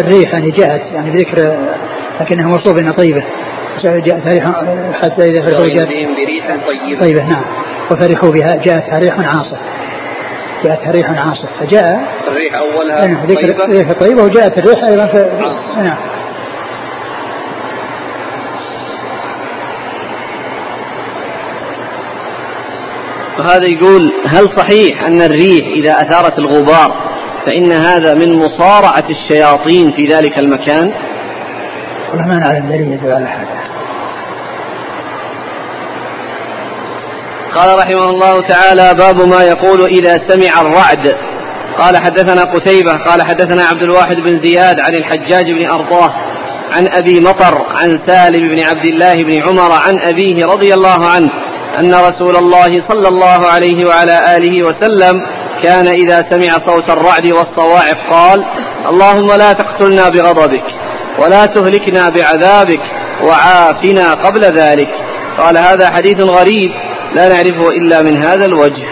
[0.00, 1.56] الريح يعني جاءت يعني بذكر
[2.20, 2.92] لكنها موصوف انها
[3.78, 4.44] طيبه جاءت ريح
[5.02, 7.00] حتى إذا فرحوا جاءت بريح طيبة.
[7.00, 7.44] طيبة نعم.
[7.90, 9.58] وفرحوا بها جاءتها ريح عاصف.
[10.64, 11.48] جاءتها ريح عاصف.
[11.60, 15.30] فجاء الريح أولها نعم ذكر الريح الطيبه وجاءت الريح أيضا في
[15.76, 15.96] نعم.
[23.38, 27.08] وهذا يقول هل صحيح أن الريح إذا أثارت الغبار
[27.46, 30.92] فإن هذا من مصارعة الشياطين في ذلك المكان؟
[32.10, 33.68] والله ما نعلم دليل يدل على هذا.
[37.54, 41.14] قال رحمه الله تعالى باب ما يقول إذا سمع الرعد.
[41.78, 46.14] قال حدثنا قتيبة قال حدثنا عبد الواحد بن زياد عن الحجاج بن أرطاه
[46.72, 51.30] عن أبي مطر عن سالم بن عبد الله بن عمر عن أبيه رضي الله عنه
[51.78, 55.26] أن رسول الله صلى الله عليه وعلى آله وسلم
[55.62, 58.44] كان إذا سمع صوت الرعد والصواعق قال
[58.90, 60.64] اللهم لا تقتلنا بغضبك.
[61.22, 62.80] ولا تهلكنا بعذابك
[63.22, 64.88] وعافنا قبل ذلك.
[65.38, 66.70] قال هذا حديث غريب
[67.14, 68.84] لا نعرفه إلا من هذا الوجه.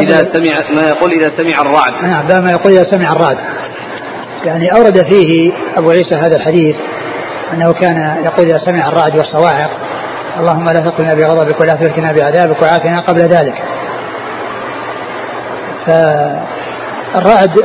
[0.00, 1.92] إذا سمع ما يقول إذا سمع الرعد.
[2.02, 3.38] نعم ما يقول إذا سمع الرعد.
[4.44, 6.76] يعني أورد فيه أبو عيسى هذا الحديث
[7.52, 9.70] أنه كان يقول إذا سمع الرعد والصواعق
[10.40, 13.62] اللهم لا تقلنا بغضبك ولا تهلكنا بعذابك وعافنا قبل ذلك.
[15.86, 17.64] فالرعد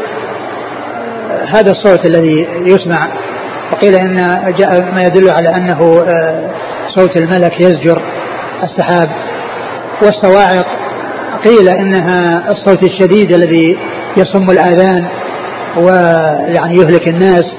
[1.47, 3.07] هذا الصوت الذي يسمع
[3.71, 4.15] وقيل إن
[4.57, 6.49] جاء ما يدل على أنه آه،
[6.95, 8.01] صوت الملك يزجر
[8.63, 9.09] السحاب
[10.01, 10.65] والصواعق.
[11.45, 13.77] قيل إنها الصوت الشديد الذي
[14.17, 15.07] يصم الآذان
[15.77, 17.55] ويعني يهلك الناس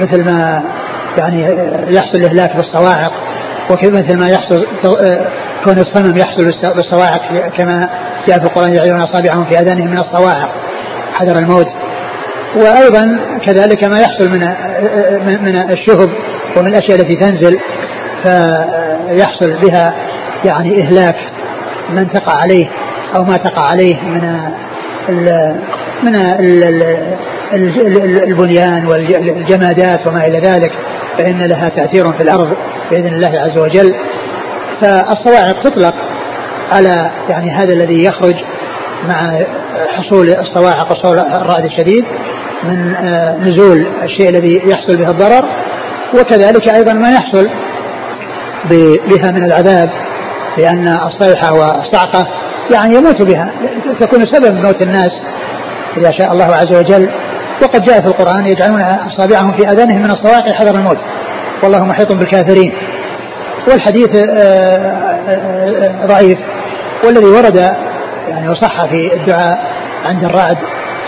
[0.00, 0.62] مثل ما
[1.18, 1.42] يعني
[1.88, 3.12] يحصل الإهلاك بالصواعق.
[3.70, 5.26] ومثل ما يحصل آه،
[5.64, 7.88] كون الصنم يحصل بالصواعق كما
[8.28, 10.48] جاء في القرآن يعيون أصابعهم في آذانهم من الصواعق
[11.12, 11.66] حذر الموت.
[12.54, 14.40] وأيضا كذلك ما يحصل من
[15.42, 16.10] من الشهب
[16.56, 17.58] ومن الأشياء التي تنزل
[18.22, 19.94] فيحصل بها
[20.44, 21.16] يعني إهلاك
[21.90, 22.66] من تقع عليه
[23.16, 24.50] أو ما تقع عليه من
[26.02, 26.62] من ال
[28.22, 30.72] البنيان والجمادات وما إلى ذلك
[31.18, 32.56] فإن لها تأثير في الأرض
[32.90, 33.94] بإذن الله عز وجل.
[34.80, 35.94] فالصواعق تطلق
[36.72, 38.34] على يعني هذا الذي يخرج
[39.04, 39.44] مع
[39.96, 42.04] حصول الصواعق وحصول الرعد الشديد
[42.64, 45.44] من آه، نزول الشيء الذي يحصل به الضرر
[46.20, 47.48] وكذلك أيضا ما يحصل
[49.10, 49.90] بها من العذاب
[50.58, 52.26] لأن الصيحة والصعقة
[52.70, 53.52] يعني يموت بها
[54.00, 55.10] تكون سبب موت الناس
[55.96, 57.10] إذا شاء الله عز وجل.
[57.62, 60.98] وقد جاء في القرآن يجعلون أصابعهم في أذانهم من الصواعق حذر الموت.
[61.62, 62.72] والله محيط بالكافرين.
[63.68, 64.22] والحديث آه،
[65.28, 66.38] آه، ضعيف.
[67.04, 67.76] والذي ورد
[68.28, 69.72] يعني وصح في الدعاء
[70.04, 70.58] عند الرعد.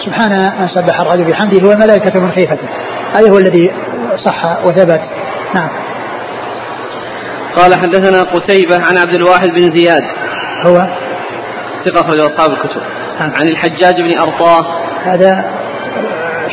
[0.04, 2.68] سبحان من سبح الرعد بحمده والملائكة من خيفته.
[3.14, 3.70] هذا هو الذي
[4.24, 5.00] صح وثبت.
[5.54, 5.68] نعم.
[7.56, 10.02] قال حدثنا قتيبة عن عبد الواحد بن زياد.
[10.66, 10.86] هو؟
[11.84, 12.82] ثقة أخرج أصحاب الكتب.
[13.20, 13.32] نعم.
[13.40, 14.66] عن الحجاج بن أرطاه.
[15.04, 15.44] هذا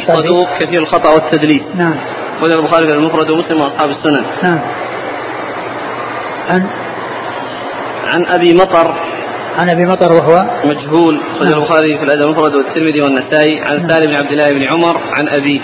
[0.08, 1.64] صدوق كثير الخطأ والتدليس.
[1.76, 1.96] نعم.
[2.38, 4.26] أخرج البخاري في المفرد ومسلم وأصحاب السنن.
[4.44, 4.60] نعم.
[6.50, 6.68] عن؟
[8.08, 9.15] عن أبي مطر
[9.58, 11.60] عن أبي مطر وهو مجهول أخرج نعم.
[11.60, 13.90] البخاري في الأدب المفرد والترمذي والنسائي عن.
[13.90, 15.62] سالم بن عبد الله بن عمر عن ابيه.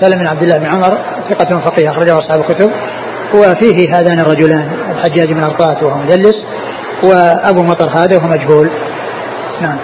[0.00, 0.98] سالم بن عبد الله بن عمر
[1.30, 2.70] ثقة فقيه أخرجه أصحاب الكتب
[3.34, 6.44] وفيه هذان الرجلان الحجاج بن أرطاة وهو مدلس
[7.02, 8.70] وأبو مطر هذا وهو مجهول
[9.60, 9.78] نعم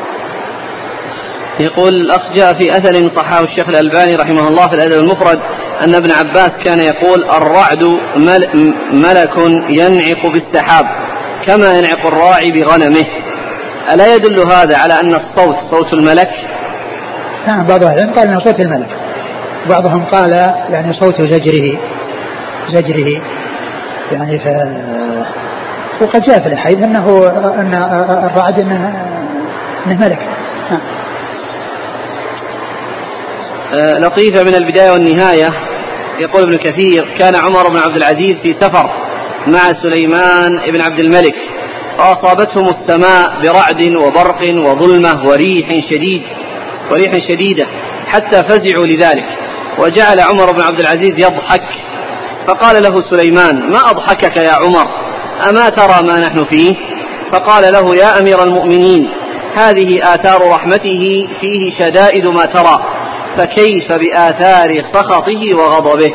[1.61, 5.39] يقول الأخ جاء في أثر صححه الشيخ الألباني رحمه الله في الأدب المفرد
[5.85, 7.85] أن ابن عباس كان يقول الرعد
[8.93, 9.37] ملك
[9.69, 10.87] ينعق بالسحاب
[11.47, 13.05] كما ينعق الراعي بغنمه
[13.91, 16.31] ألا يدل هذا على أن الصوت صوت الملك؟
[17.47, 18.89] نعم بعض أهل قال أنه صوت الملك.
[19.69, 20.33] بعضهم قال
[20.71, 21.79] يعني صوت زجره
[22.71, 23.23] زجره.
[24.13, 24.47] يعني ف
[26.03, 27.75] وقد جاء في الحديث انه ان
[28.25, 28.77] الرعد انه
[29.87, 30.19] انه ملك.
[30.71, 30.81] نعم.
[33.75, 35.51] آه، لطيفة من البداية والنهاية.
[36.19, 38.91] يقول ابن كثير كان عمر بن عبد العزيز في سفر
[39.47, 41.35] مع سليمان بن عبد الملك.
[41.99, 46.23] فأصابتهم السماء برعد وبرق وظلمة وريح شديد
[46.91, 47.67] وريح شديدة
[48.07, 49.25] حتى فزعوا لذلك.
[49.79, 51.63] وجعل عمر بن عبد العزيز يضحك.
[52.49, 54.87] فقال له سليمان ما أضحكك يا عمر؟
[55.49, 56.75] أما ترى ما نحن فيه؟
[57.33, 59.09] فقال له يا أمير المؤمنين
[59.55, 62.79] هذه آثار رحمته فيه شدائد ما ترى
[63.37, 66.13] فكيف بآثار سخطه وغضبه؟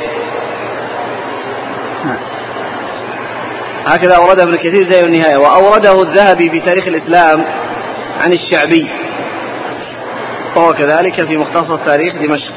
[3.87, 7.45] هكذا أورده ابن كثير زي النهاية وأورده الذهبي في تاريخ الإسلام
[8.21, 8.89] عن الشعبي.
[10.55, 12.53] وهو كذلك في مختصر تاريخ دمشق.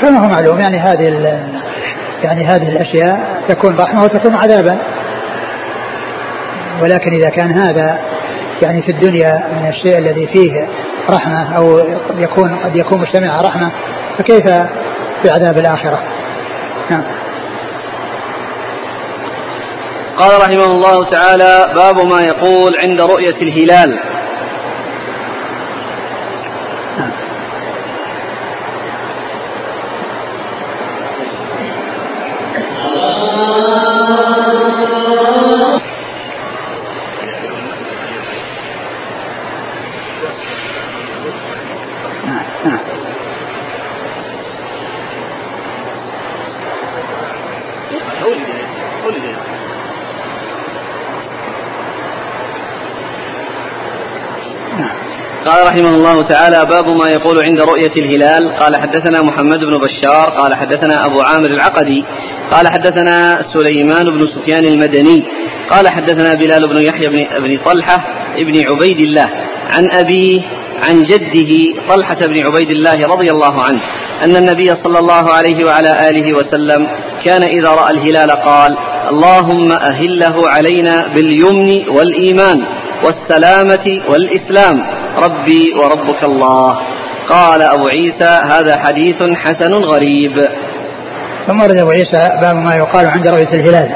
[0.00, 1.04] كما هو معلوم يعني هذه
[2.22, 4.78] يعني هذه الأشياء تكون رحمة وتكون عذابا.
[6.82, 7.98] ولكن إذا كان هذا
[8.62, 10.68] يعني في الدنيا من الشيء الذي فيه
[11.10, 11.78] رحمة أو
[12.18, 13.70] يكون قد يكون مجتمع رحمة
[14.18, 14.44] فكيف
[15.22, 16.02] في عذاب الآخرة؟
[16.90, 17.04] نعم.
[20.20, 24.19] قال رحمه الله تعالى باب ما يقول عند رؤية الهلال.
[55.46, 58.54] قال رحمه الله تعالى باب ما يقول عند رؤية الهلال.
[58.60, 60.30] قال حدثنا محمد بن بشار.
[60.30, 62.04] قال حدثنا أبو عامر العقدي.
[62.52, 65.18] قال حدثنا سليمان بن سفيان المدني.
[65.70, 68.04] قال حدثنا بلال بن يحيى بن, بن طلحة
[68.36, 69.28] بن عبيد الله.
[69.70, 70.40] عن أبيه
[70.82, 71.52] عن جده
[71.88, 73.80] طلحة بن عبيد الله رضي الله عنه
[74.24, 76.86] أن النبي صلى الله عليه وعلى آله وسلم
[77.24, 78.76] كان إذا رأى الهلال قال
[79.10, 82.66] اللهم أهله علينا باليمن والإيمان
[83.04, 86.78] والسلامة والإسلام ربي وربك الله.
[87.28, 90.48] قال أبو عيسى هذا حديث حسن غريب.
[91.46, 93.90] ثم ورد أبو عيسى باب ما يقال عند رؤية الهلال.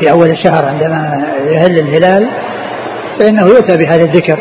[0.00, 2.30] في أول الشهر عندما يهل الهلال
[3.20, 4.38] فإنه يؤتى بهذا الذكر.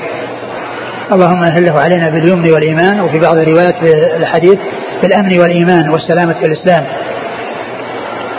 [1.11, 4.57] اللهم أهله علينا باليمن والإيمان وفي بعض الروايات في الحديث
[5.01, 6.85] بالأمن والإيمان والسلامة والإسلام.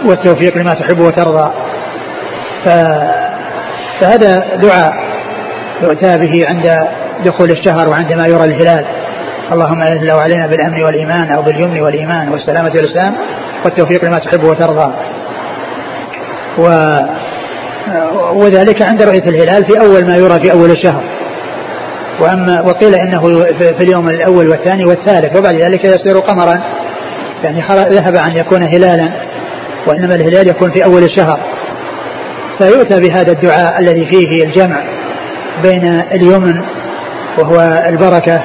[0.05, 1.53] والتوفيق لما تحب وترضى.
[4.01, 4.94] فهذا دعاء
[5.82, 6.88] يؤتى به عند
[7.24, 8.84] دخول الشهر وعندما يرى الهلال.
[9.52, 13.14] اللهم اهله علينا بالأمن والإيمان أو باليمن والإيمان والسلامة والإسلام
[13.64, 14.94] والتوفيق لما تحب وترضى
[16.58, 16.68] و
[18.32, 21.04] وذلك عند رؤية الهلال في أول ما يرى في أول الشهر.
[22.20, 23.20] وأما وقيل إنه
[23.58, 26.62] في اليوم الأول والثاني والثالث وبعد ذلك يصير قمرا.
[27.44, 29.10] يعني ذهب عن يكون هلالا
[29.86, 31.40] وإنما الهلال يكون في أول الشهر.
[32.58, 34.82] فيؤتى بهذا الدعاء الذي فيه الجمع
[35.62, 36.62] بين اليمن
[37.39, 38.45] وهو البركة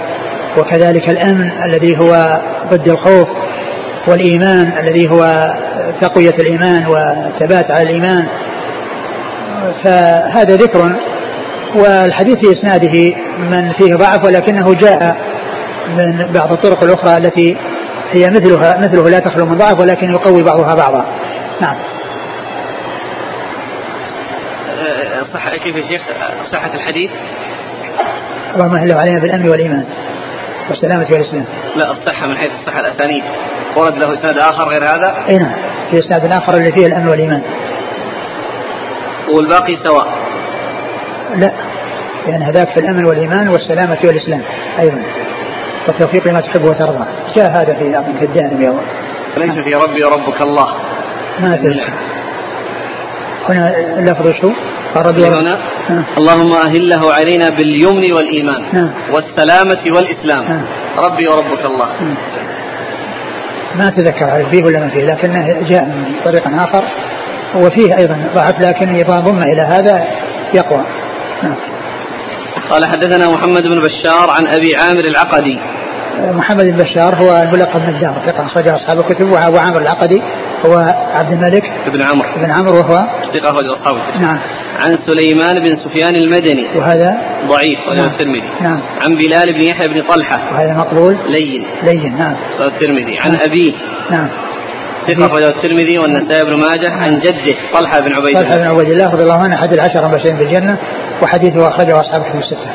[0.58, 3.28] وكذلك الأمن الذي هو ضد الخوف
[4.08, 5.54] والإيمان الذي هو
[6.02, 8.28] تقوية الإيمان والثبات على الإيمان.
[9.84, 10.96] فهذا ذكر
[11.76, 15.18] والحديث في إسناده من فيه ضعف ولكنه جاء
[15.90, 17.58] من بعض الطرق الأخرى التي
[18.12, 21.06] هي مثلها مثله لا تخلو من ضعف ولكن يقوي بعضها بعضا.
[21.62, 21.78] نعم.
[25.34, 26.02] صح كيف يا شيخ؟
[26.52, 27.12] صحة الحديث؟
[28.56, 29.86] اللهم اهله علينا بالامن والإيمان.
[30.70, 31.46] والسلامة والاسلام
[31.76, 33.24] لا الصحة من حيث الصحة الأسانيد.
[33.78, 35.54] ورد له إسناد آخر غير هذا؟ اي نعم.
[35.92, 37.42] في إسناد آخر اللي فيه الأمن والإيمان.
[39.36, 40.08] والباقي سواء؟
[41.36, 41.52] لا.
[42.28, 44.42] لأن هذاك في الأمن والإيمان والسلامة والاسلام
[44.80, 45.04] أيضا.
[45.88, 48.80] والتوفيق لما تحب وترضى جاء هذا في اظن في الدارمي
[49.38, 50.68] ليس في ربي وربك الله.
[51.40, 51.56] ما
[53.50, 54.52] هنا اللفظ شو؟
[54.98, 55.58] رضي هنا
[56.18, 58.92] اللهم أهله علينا باليمن والإيمان نعم.
[59.14, 60.66] والسلامة والإسلام نعم.
[60.98, 62.16] ربي وربك الله نعم.
[63.76, 66.84] ما أتذكر هل فيه ولا ما فيه لكنه جاء من طريق آخر
[67.56, 70.08] وفيه أيضا ضعف لكن إذا ضم إلى هذا
[70.54, 70.86] يقوى
[71.44, 71.56] نعم.
[72.70, 75.60] قال حدثنا محمد بن بشار عن أبي عامر العقدي
[76.20, 80.22] محمد بن بشار هو الملقب الدار ثقة أخرجه أصحاب الكتب عامر العقدي
[80.66, 80.78] هو
[81.14, 82.30] عبد الملك بن عمرو.
[82.36, 84.40] بن عمرو وهو ثقة أخرج أصحاب نعم.
[84.80, 86.68] عن سليمان بن سفيان المدني.
[86.76, 88.12] وهذا ضعيف وله نعم.
[88.12, 88.50] الترمذي.
[88.62, 88.82] نعم.
[89.02, 90.54] عن بلال بن يحيى بن طلحة.
[90.54, 91.18] وهذا مقبول.
[91.28, 91.66] لين.
[91.84, 92.36] لين نعم.
[92.60, 93.18] الترمذي.
[93.20, 93.42] عن نعم.
[93.42, 93.72] أبيه.
[94.12, 94.30] نعم.
[95.08, 95.98] ثقة أخرجه الترمذي.
[95.98, 96.92] والنسائي بن ماجه.
[96.92, 100.06] عن جده طلحة بن عبيد الله طلحة بن عبيد الله رضي الله عنه أحد العشرة
[100.06, 100.78] المبشرين بالجنة
[101.24, 102.72] وحديثه أخرجه أصحاب الكتب الستة.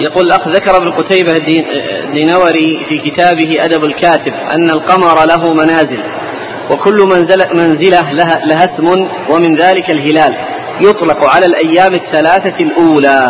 [0.00, 6.02] يقول الأخ ذكر ابن قتيبة الدينوري في كتابه أدب الكاتب أن القمر له منازل
[6.70, 10.34] وكل منزلة, منزلة لها, لها اسم ومن ذلك الهلال
[10.80, 13.28] يطلق على الأيام الثلاثة الأولى.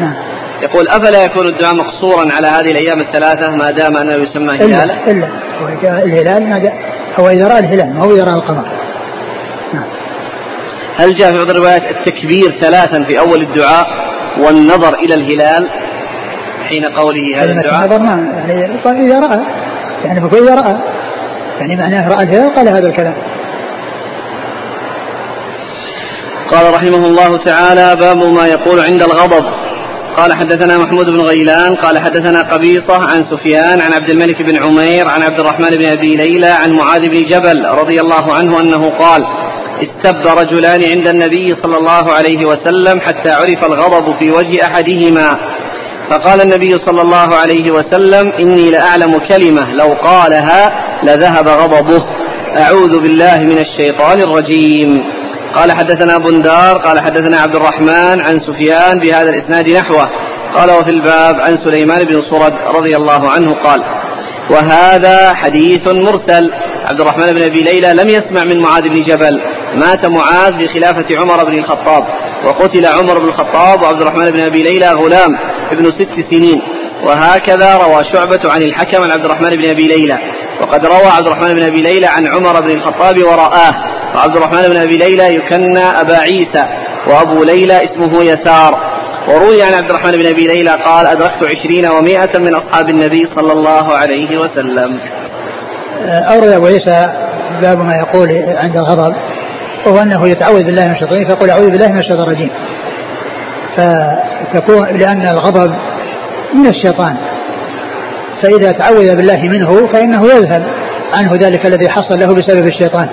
[0.00, 0.14] نعم.
[0.62, 5.28] يقول أفلا يكون الدعاء مقصورا على هذه الأيام الثلاثة؟ ما دام أنه يسمى هلالا إلا,
[5.82, 6.04] إلا.
[6.04, 6.72] الهلال ما
[7.16, 8.68] هو إذا رأى الهلال ما هو إذا رأى القمر.
[9.74, 9.84] نعم.
[10.96, 14.08] هل جاء في بعض الروايات التكبير ثلاثا في أول الدعاء؟
[14.38, 15.70] والنظر إلى الهلال
[16.68, 17.84] حين قوله هذا الدعاء.
[17.84, 19.40] النظر ما يعني إذا رأى.
[20.04, 20.76] يعني بقول إذا رأى.
[21.60, 23.14] يعني معناه رأى الهلال قال هذا الكلام.
[26.50, 29.44] قال رحمه الله تعالى باب ما يقول عند الغضب.
[30.16, 35.08] قال حدثنا محمود بن غيلان قال حدثنا قبيصة عن سفيان عن عبد الملك بن عمير
[35.08, 39.22] عن عبد الرحمن بن أبي ليلى عن معاذ بن جبل رضي الله عنه أنه قال
[39.82, 45.38] استب رجلان عند النبي صلى الله عليه وسلم حتى عرف الغضب في وجه أحدهما.
[46.10, 50.72] فقال النبي صلى الله عليه وسلم إني لأعلم كلمة لو قالها
[51.02, 52.04] لذهب غضبه.
[52.56, 55.04] أعوذ بالله من الشيطان الرجيم.
[55.54, 60.08] قال حدثنا بندار قال حدثنا عبد الرحمن عن سفيان بهذا الإسناد نحوه.
[60.54, 63.80] قال وفي الباب عن سليمان بن صرد رضي الله عنه قال
[64.50, 66.44] وهذا حديث مرسل.
[66.84, 69.40] عبد الرحمن بن أبي ليلى لم يسمع من معاذ بن جبل.
[69.74, 72.04] مات معاذ في خلافه عمر بن الخطاب.
[72.46, 75.38] وقتل عمر بن الخطاب وعبد الرحمن بن أبي ليلى غلام
[75.72, 76.58] ابن ست سنين.
[77.04, 80.18] وهكذا روى شعبة عن الحكم عن عبد الرحمن بن أبي ليلى.
[80.60, 83.74] وقد روى عبد الرحمن بن أبي ليلى عن عمر بن الخطاب ورآه
[84.14, 86.64] وعبد الرحمن بن أبي ليلى يكنى أبا عيسى.
[87.06, 88.87] وأبو ليلى اسمه يسار.
[89.28, 93.52] وروي عن عبد الرحمن بن أبي ليلى قال أدركت عشرين ومائة من أصحاب النبي صلى
[93.52, 95.00] الله عليه وسلم.
[96.04, 97.06] اورد أبو عيسى
[97.62, 99.14] باب ما يقول عند الغضب
[99.86, 102.50] وهو أنه يتعوذ بالله من الشيطان فيقول أعوذ بالله من الشيطان الرجيم.
[103.76, 105.74] فتكون لأن الغضب
[106.54, 107.16] من الشيطان
[108.42, 110.62] فإذا تعوذ بالله منه فإنه يذهب
[111.14, 113.08] عنه ذلك الذي حصل له بسبب الشيطان.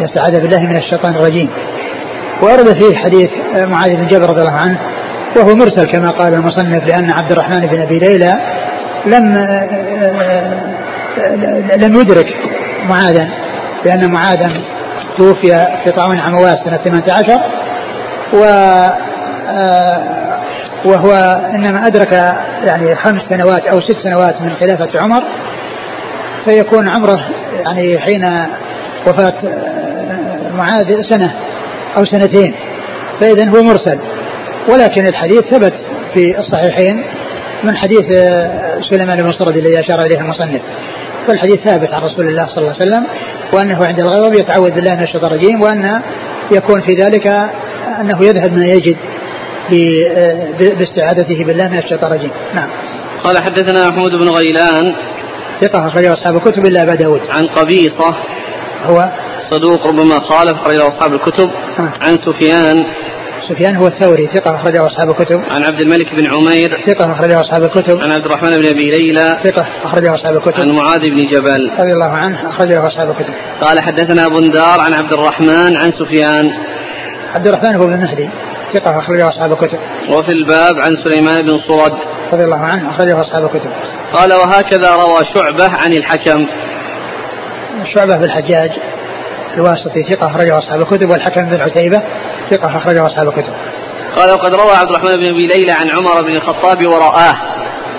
[0.00, 1.50] يستعاذ بالله من الشيطان الرجيم.
[2.42, 4.78] ورد فيه حديث معاذ بن جبل رضي الله عنه
[5.36, 8.34] وهو مرسل كما قال المصنف لأن عبد الرحمن بن أبي ليلى
[9.06, 9.34] لم
[11.76, 12.34] لم يدرك
[12.88, 13.28] معاذا
[13.84, 14.46] لأن معاذا
[15.16, 17.40] توفي في طاعون عمواس سنة 18
[18.32, 18.38] و
[20.84, 21.12] وهو
[21.54, 22.12] إنما أدرك
[22.64, 25.22] يعني خمس سنوات أو ست سنوات من خلافة عمر
[26.44, 27.20] فيكون عمره
[27.64, 28.46] يعني حين
[29.06, 29.32] وفاة
[30.56, 31.34] معاذ سنة
[31.96, 32.54] أو سنتين
[33.20, 33.98] فاذا هو مرسل.
[34.68, 35.74] ولكن الحديث ثبت
[36.14, 37.04] في الصحيحين
[37.64, 40.60] من حديث آه، سليمان بن صرد الذي أشار إليه المصنف.
[41.26, 43.06] فالحديث ثابت عن رسول الله صلى الله عليه وسلم
[43.52, 46.02] وأنه عند الغضب يتعوذ بالله من الشيطان الرجيم وأن
[46.52, 47.26] يكون في ذلك
[48.00, 48.96] أنه يذهب ما يجد
[50.78, 52.30] باستعاذته بالله من الشيطان الرجيم.
[52.54, 52.68] نعم.
[53.24, 54.94] قال حدثنا محمود بن غيلان
[55.60, 57.20] ثقة أخرجه أصحاب الكتب إلا أبا داود.
[57.30, 58.16] عن قبيصة
[58.82, 59.10] هو
[59.50, 61.50] صدوق ربما خالف أخرجه أصحاب الكتب.
[61.78, 62.84] عن سفيان
[63.48, 65.42] سفيان هو الثوري ثقة أخرجه أصحاب الكتب.
[65.50, 66.84] عن عبد الملك بن عمير.
[66.86, 68.00] ثقة أخرجه أصحاب الكتب.
[68.00, 69.40] عن عبد الرحمن بن أبي ليلى.
[69.44, 70.60] ثقة أخرجه أصحاب الكتب.
[70.60, 71.70] عن معاذ بن جبل.
[71.78, 73.34] رضي الله عنه أخرجه أصحاب الكتب.
[73.60, 76.50] قال حدثنا بندار عن عبد الرحمن عن سفيان.
[77.34, 78.28] عبد الرحمن هو بن مهدي
[78.74, 79.78] ثقة أخرجه أصحاب الكتب.
[80.08, 81.92] وفي الباب عن سليمان بن صرد.
[82.32, 83.70] رضي الله عنه أخرجه أصحاب الكتب.
[84.14, 86.46] قال وهكذا روى شعبة عن الحكم.
[87.94, 88.70] شعبة بالحجاج
[89.54, 92.02] الواسطي ثقة أخرجه أصحاب الكتب والحكم بن عتيبة
[92.50, 93.52] ثقة أخرجه أصحاب الكتب.
[94.16, 97.34] قال وقد روى عبد الرحمن بن أبي ليلى عن عمر بن الخطاب ورآه.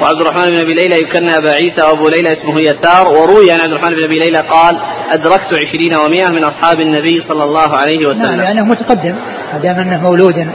[0.02, 3.72] وعبد الرحمن بن أبي ليلى يكنى أبا عيسى وأبو ليلى اسمه يسار وروي عن عبد
[3.72, 4.80] الرحمن بن أبي ليلى قال
[5.12, 8.22] أدركت عشرين ومائة من أصحاب النبي صلى الله عليه وسلم.
[8.22, 9.16] نعم لأنه متقدم
[9.54, 10.48] ما دام أنه مولود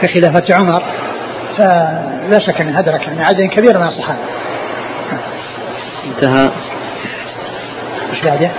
[0.00, 0.82] في خلافة عمر
[1.58, 4.20] فلا شك أنه أدرك يعني عدد كبير من الصحابة.
[6.04, 6.50] انتهى.
[8.12, 8.50] إيش بعده؟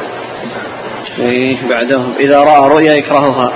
[1.20, 3.52] إيه بعده إذا رأى رؤيا يكرهها.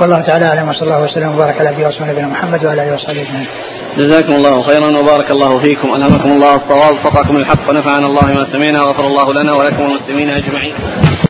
[0.00, 3.46] والله تعالى أعلم وصلى الله وسلم وبارك على نبينا ورسولنا محمد وعلى آله وصحبه أجمعين.
[3.98, 5.94] جزاكم الله خيرا وبارك الله فيكم.
[5.94, 10.74] ألهمكم الله الصواب وفقكم الحق ونفعنا الله ما سمعنا وغفر الله لنا ولكم المسلمين أجمعين.